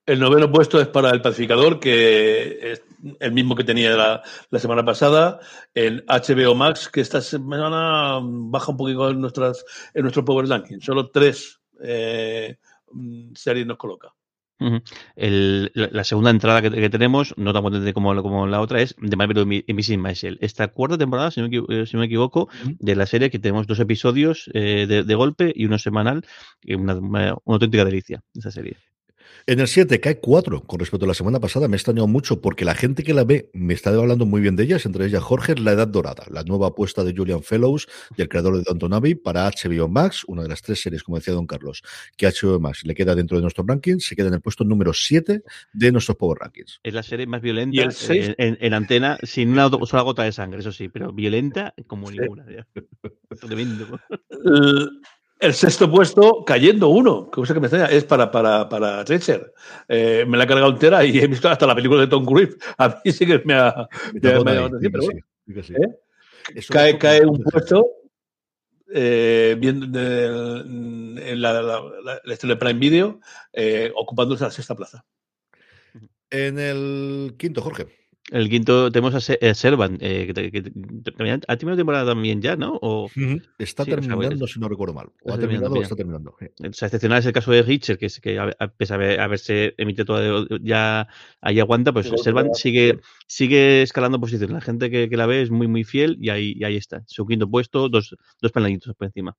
[0.07, 2.81] El noveno puesto es para El Pacificador, que es
[3.19, 5.39] el mismo que tenía la, semana pasada.
[5.75, 10.79] En HBO Max, que esta semana baja un poquito en, nuestras, en nuestro Power Ranking.
[10.79, 12.57] Solo tres eh,
[13.35, 14.13] series nos coloca
[14.59, 19.63] la, segunda entrada que, tenemos, no tan potente como, como la otra, es de Marvel
[19.65, 20.37] y Missing Michelle.
[20.41, 23.79] Esta cuarta temporada, si no, me, si me equivoco, de la serie que tenemos dos
[23.79, 26.25] episodios eh, de, golpe y uno semanal,
[26.67, 28.77] una, una, auténtica delicia esa serie.
[29.45, 31.67] En el 7 cae 4 con respecto a la semana pasada.
[31.67, 34.55] Me he extrañado mucho porque la gente que la ve me está hablando muy bien
[34.55, 38.21] de ellas, entre ellas Jorge, La Edad Dorada, la nueva apuesta de Julian Fellows y
[38.21, 41.33] el creador de Downton Abbey para HBO Max, una de las tres series, como decía
[41.33, 41.81] Don Carlos,
[42.17, 44.93] que HBO Max le queda dentro de nuestro ranking, se queda en el puesto número
[44.93, 46.79] 7 de nuestros Power Rankings.
[46.83, 47.83] Es la serie más violenta
[48.37, 52.45] en, antena, sin una sola gota de sangre, eso sí, pero violenta como ninguna.
[53.41, 53.99] Tremendo.
[55.39, 59.05] El sexto puesto, cayendo uno, cosa que me extraña, es para, para, para
[59.87, 62.57] eh, me la he cargado entera y he visto hasta la película de Tom Cruise.
[62.77, 63.87] A mí sí que me ha,
[66.69, 67.85] cae, cae un puesto
[68.93, 73.19] eh, viendo en la, la, la, de Prime Video,
[73.53, 75.05] eh, ocupándose la sexta plaza.
[76.29, 78.06] En el quinto, Jorge.
[78.29, 80.59] El quinto tenemos a, Servan, eh, que, que,
[81.47, 82.77] ha terminado temporada también ya, ¿no?
[82.81, 83.09] O,
[83.57, 85.11] Está terminando, si no recuerdo mal.
[85.23, 86.31] O ha terminado o está terminando.
[86.31, 89.75] O sea, excepcional es el caso de Richard, que, es, que a, pesar de haberse
[89.77, 91.07] emitido todo, ya
[91.39, 94.53] ahí aguanta, pues Servan sigue, sigue escalando posiciones.
[94.53, 97.03] La gente que, la ve es muy, muy fiel y ahí, ahí está.
[97.07, 99.37] Su quinto puesto, dos, dos peldañitos por encima.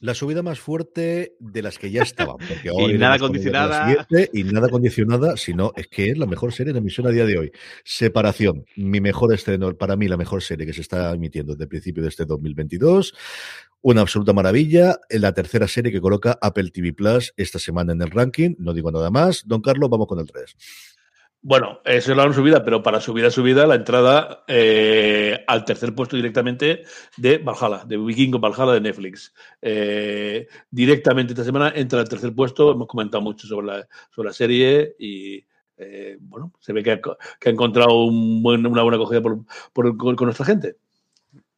[0.00, 2.36] La subida más fuerte de las que ya estaban.
[2.36, 4.06] Porque y nada condicionada.
[4.32, 7.38] y nada condicionada, sino es que es la mejor serie de emisión a día de
[7.38, 7.52] hoy.
[7.84, 11.68] Separación, mi mejor estreno, para mí la mejor serie que se está emitiendo desde el
[11.68, 13.14] principio de este 2022.
[13.82, 14.98] Una absoluta maravilla.
[15.10, 18.54] La tercera serie que coloca Apple TV Plus esta semana en el ranking.
[18.58, 19.46] No digo nada más.
[19.46, 20.56] Don Carlos, vamos con el 3.
[21.48, 25.94] Bueno, eso es la subida, pero para subir a subida la entrada eh, al tercer
[25.94, 26.82] puesto directamente
[27.16, 29.32] de Valhalla, de Vikingo Valhalla de Netflix.
[29.62, 32.72] Eh, directamente esta semana entra al tercer puesto.
[32.72, 35.46] Hemos comentado mucho sobre la, sobre la serie y
[35.76, 39.38] eh, bueno, se ve que ha, que ha encontrado un buen, una buena acogida por,
[39.72, 40.78] por, con nuestra gente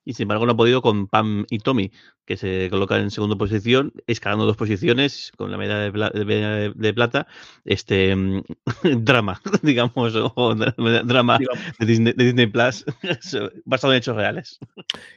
[0.09, 1.93] y sin embargo no ha podido con Pam y Tommy,
[2.25, 7.27] que se colocan en segunda posición, escalando dos posiciones con la medalla de, plata,
[7.67, 8.17] este
[8.83, 11.39] drama, digamos, o drama
[11.79, 12.87] De, Disney, Plus,
[13.67, 14.59] basado en hechos reales.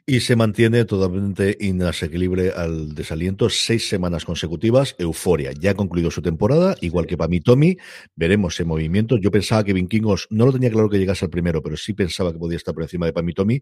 [0.06, 6.22] Y se mantiene totalmente inasequible al desaliento, seis semanas consecutivas, Euforia, ya ha concluido su
[6.22, 7.78] temporada, igual que Pam y Tommy,
[8.18, 9.16] veremos en movimiento.
[9.16, 12.34] Yo pensaba que Vikingos, no lo tenía claro que llegase al primero, pero sí pensaba
[12.34, 13.62] que podía estar por encima de Pam y Tommy,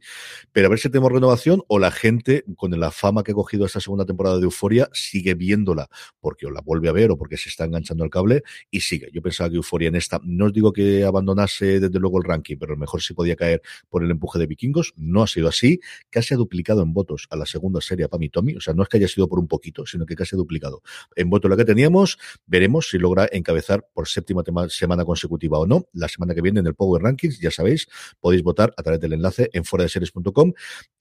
[0.52, 3.66] pero a ver si tenemos renovación o la gente, con la fama que ha cogido
[3.66, 5.90] esta segunda temporada de Euforia, sigue viéndola
[6.20, 9.10] porque o la vuelve a ver o porque se está enganchando el cable y sigue.
[9.14, 12.56] Yo pensaba que Euforia en esta, no os digo que abandonase desde luego el ranking,
[12.58, 14.94] pero a lo mejor sí podía caer por el empuje de vikingos.
[14.96, 15.80] No ha sido así.
[16.10, 18.56] Casi ha duplicado en votos a la segunda serie a Pam y Tommy.
[18.56, 20.82] O sea, no es que haya sido por un poquito, sino que casi ha duplicado.
[21.16, 25.86] En voto la que teníamos, veremos si logra encabezar por séptima semana consecutiva o no.
[25.94, 27.88] La semana que viene en el Power Rankings, ya sabéis,
[28.20, 30.54] podéis votar a través del enlace en fuera de series.com.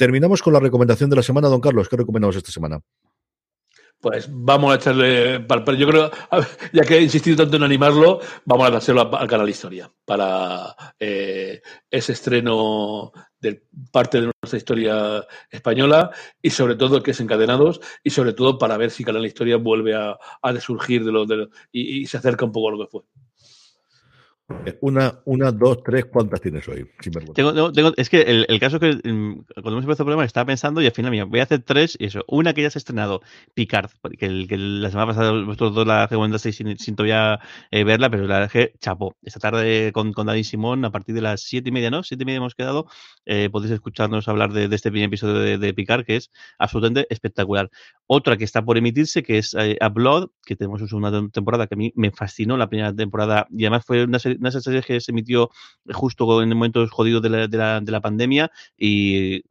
[0.09, 1.87] Terminamos con la recomendación de la semana, don Carlos.
[1.87, 2.81] ¿Qué recomendamos esta semana?
[4.01, 5.47] Pues vamos a echarle.
[5.77, 6.11] Yo creo,
[6.73, 11.61] ya que he insistido tanto en animarlo, vamos a dárselo al canal Historia para eh,
[11.91, 16.11] ese estreno de parte de nuestra historia española
[16.41, 19.95] y sobre todo que es encadenados y sobre todo para ver si Canal Historia vuelve
[19.95, 22.91] a, a desurgir de lo, de y, y, se acerca un poco a lo que
[22.91, 23.03] fue.
[24.81, 26.89] Una, una, dos, tres, ¿cuántas tienes hoy?
[27.35, 30.87] Tengo, es que el, caso que mm, cuando hemos empezado el programa estaba pensando y
[30.87, 32.25] al final, mira, voy a hacer tres y eso.
[32.29, 33.21] Una que ya se ha estrenado,
[33.53, 38.09] Picard, que, que la semana pasada vosotros dos la recomendasteis sin, sin todavía eh, verla,
[38.09, 39.17] pero la dejé chapó.
[39.23, 42.03] Esta tarde con, con Dani Simón, a partir de las siete y media, ¿no?
[42.03, 42.87] Siete y media hemos quedado.
[43.27, 47.71] Eh, podéis escucharnos hablar de, este primer episodio de, Picard, que es absolutamente espectacular.
[48.07, 51.75] Otra que está por emitirse, que es eh, A Blood, que tenemos una temporada que
[51.75, 55.01] a mí me fascinó la primera temporada y además fue una serie una serie que
[55.01, 55.51] se emitió
[55.93, 59.43] justo en momentos jodidos de la, de la, de la pandemia y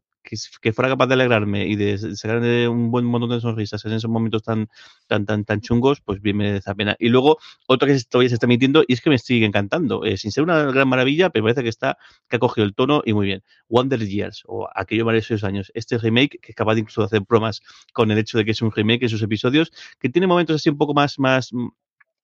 [0.61, 4.09] que, fuera capaz de alegrarme y de sacar un buen montón de sonrisas en esos
[4.09, 4.69] momentos tan,
[5.07, 6.95] tan, tan, chungos, pues bien me da pena.
[6.99, 7.38] Y luego,
[7.68, 10.43] otro que todavía se está emitiendo y es que me sigue encantando, eh, sin ser
[10.43, 11.97] una gran maravilla, pero parece que está,
[12.30, 13.43] que ha cogido el tono y muy bien.
[13.69, 17.61] Wonder Years, o aquello varios años, este remake, que es capaz incluso de hacer bromas
[17.93, 20.69] con el hecho de que es un remake en sus episodios, que tiene momentos así
[20.69, 21.51] un poco más, más,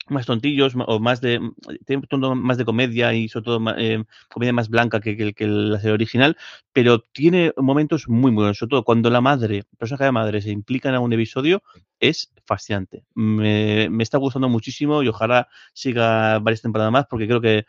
[0.10, 1.40] más tontillos o más de
[1.86, 5.48] tiene un más de comedia y sobre todo eh, comedia más blanca que, que, que,
[5.48, 6.38] la serie original
[6.74, 8.58] pero tiene momentos muy muy buenos.
[8.58, 11.64] Sobre todo cuando la madre personaje de madre se implica en algún episodio
[12.00, 13.06] es fascinante.
[13.16, 17.66] Me, me está gustando muchísimo y ojalá siga varias temporadas más porque creo que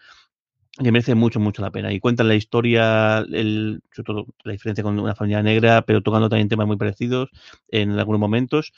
[0.82, 1.92] que merece mucho, mucho la pena.
[1.92, 6.28] Y cuentan la historia, el, sobre todo la diferencia con una familia negra, pero tocando
[6.28, 7.30] también temas muy parecidos
[7.68, 8.72] en algunos momentos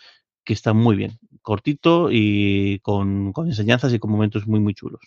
[0.45, 5.01] que está muy bien, cortito y con, con enseñanzas y con momentos muy, muy chulos.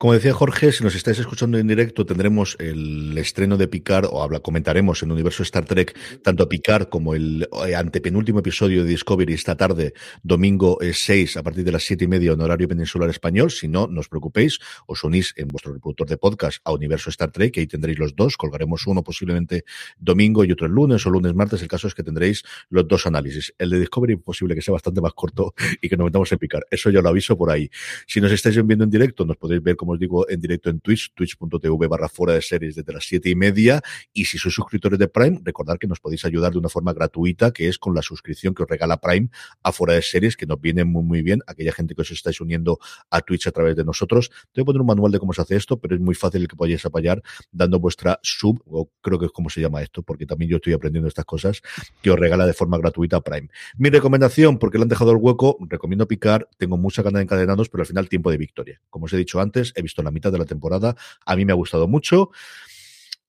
[0.00, 4.22] Como decía Jorge, si nos estáis escuchando en directo, tendremos el estreno de Picard, o
[4.22, 9.34] habla, comentaremos en Universo Star Trek, tanto Picard como el eh, antepenúltimo episodio de Discovery
[9.34, 9.92] esta tarde,
[10.22, 13.50] domingo 6, a partir de las siete y media en horario peninsular español.
[13.50, 17.30] Si no, no os preocupéis, os unís en vuestro reproductor de podcast a Universo Star
[17.30, 18.38] Trek, y ahí tendréis los dos.
[18.38, 19.64] Colgaremos uno posiblemente
[19.98, 21.60] domingo y otro el lunes o lunes martes.
[21.60, 23.52] El caso es que tendréis los dos análisis.
[23.58, 25.52] El de Discovery, posible que sea bastante más corto
[25.82, 26.62] y que nos metamos en Picard.
[26.70, 27.68] Eso yo lo aviso por ahí.
[28.06, 30.80] Si nos estáis viendo en directo, nos podéis ver, como os digo, en directo en
[30.80, 33.82] Twitch, twitch.tv barra fuera de series desde las siete y media.
[34.12, 37.52] Y si sois suscriptores de Prime, recordad que nos podéis ayudar de una forma gratuita,
[37.52, 39.28] que es con la suscripción que os regala Prime
[39.62, 41.40] a fuera de series, que nos viene muy, muy bien.
[41.46, 42.78] Aquella gente que os estáis uniendo
[43.10, 44.30] a Twitch a través de nosotros.
[44.52, 46.46] Te voy a poner un manual de cómo se hace esto, pero es muy fácil
[46.48, 50.26] que podáis apoyar dando vuestra sub, o creo que es como se llama esto, porque
[50.26, 51.62] también yo estoy aprendiendo estas cosas,
[52.02, 53.48] que os regala de forma gratuita Prime.
[53.76, 57.68] Mi recomendación, porque le han dejado el hueco, recomiendo picar, tengo mucha ganas de encadenados,
[57.68, 58.80] pero al final tiempo de victoria.
[58.90, 60.96] Como os he dicho antes, he visto la mitad de la temporada.
[61.24, 62.30] A mí me ha gustado mucho.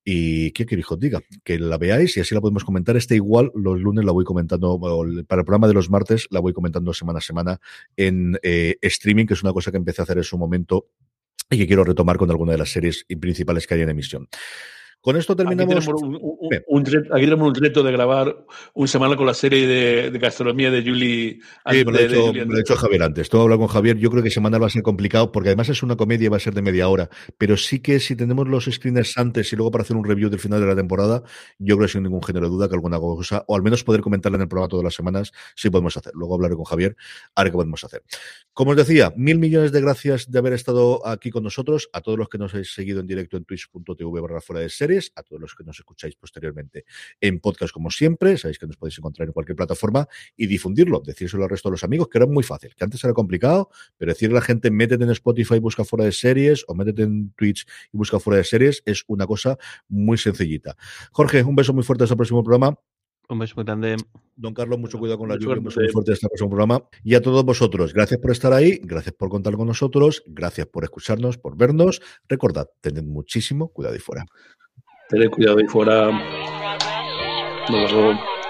[0.04, 2.98] Y qué que os diga, que la veáis y así la podemos comentar.
[2.98, 4.80] Este igual los lunes la voy comentando,
[5.28, 7.60] para el programa de los martes la voy comentando semana a semana
[7.96, 10.88] en eh, streaming, que es una cosa que empecé a hacer en su momento
[11.52, 14.28] y que quiero retomar con alguna de las series principales que hay en emisión.
[15.02, 15.76] Con esto terminamos.
[15.76, 19.26] Aquí tenemos un, un, un reto, aquí tenemos un reto de grabar un semana con
[19.26, 21.40] la serie de, de gastronomía de Julie.
[21.70, 23.30] Sí, me lo, he hecho, me lo he hecho Javier antes.
[23.30, 23.98] Todo hablar con Javier.
[23.98, 26.38] Yo creo que semana va a ser complicado porque además es una comedia y va
[26.38, 27.10] a ser de media hora.
[27.38, 30.40] Pero sí que si tenemos los screeners antes y luego para hacer un review del
[30.40, 31.24] final de la temporada,
[31.58, 34.36] yo creo sin ningún género de duda que alguna cosa, o al menos poder comentarla
[34.36, 36.14] en el programa todas las semanas, sí podemos hacer.
[36.16, 36.96] Luego hablaré con Javier
[37.36, 38.04] a ver qué podemos hacer.
[38.54, 42.20] Como os decía, mil millones de gracias de haber estado aquí con nosotros, a todos
[42.20, 45.42] los que nos habéis seguido en directo en twitch.tv barra fuera de series, a todos
[45.42, 46.86] los que nos escucháis posteriormente
[47.20, 51.44] en podcast como siempre, sabéis que nos podéis encontrar en cualquier plataforma y difundirlo, decírselo
[51.44, 54.38] al resto de los amigos, que era muy fácil, que antes era complicado, pero decirle
[54.38, 57.66] a la gente, métete en Spotify y busca fuera de series, o métete en Twitch
[57.92, 59.58] y busca fuera de series, es una cosa
[59.88, 60.76] muy sencillita.
[61.12, 62.78] Jorge, un beso muy fuerte hasta el próximo programa.
[63.30, 63.96] Un beso muy grande.
[64.36, 66.84] Don Carlos, mucho cuidado con la lluvia, un beso muy fuerte hasta el próximo programa.
[67.04, 70.84] Y a todos vosotros, gracias por estar ahí, gracias por contar con nosotros, gracias por
[70.84, 72.02] escucharnos, por vernos.
[72.28, 74.26] Recordad, tened muchísimo cuidado ahí fuera.
[75.12, 76.10] Tened cuidado ahí fuera.
[77.70, 78.41] Nos vemos.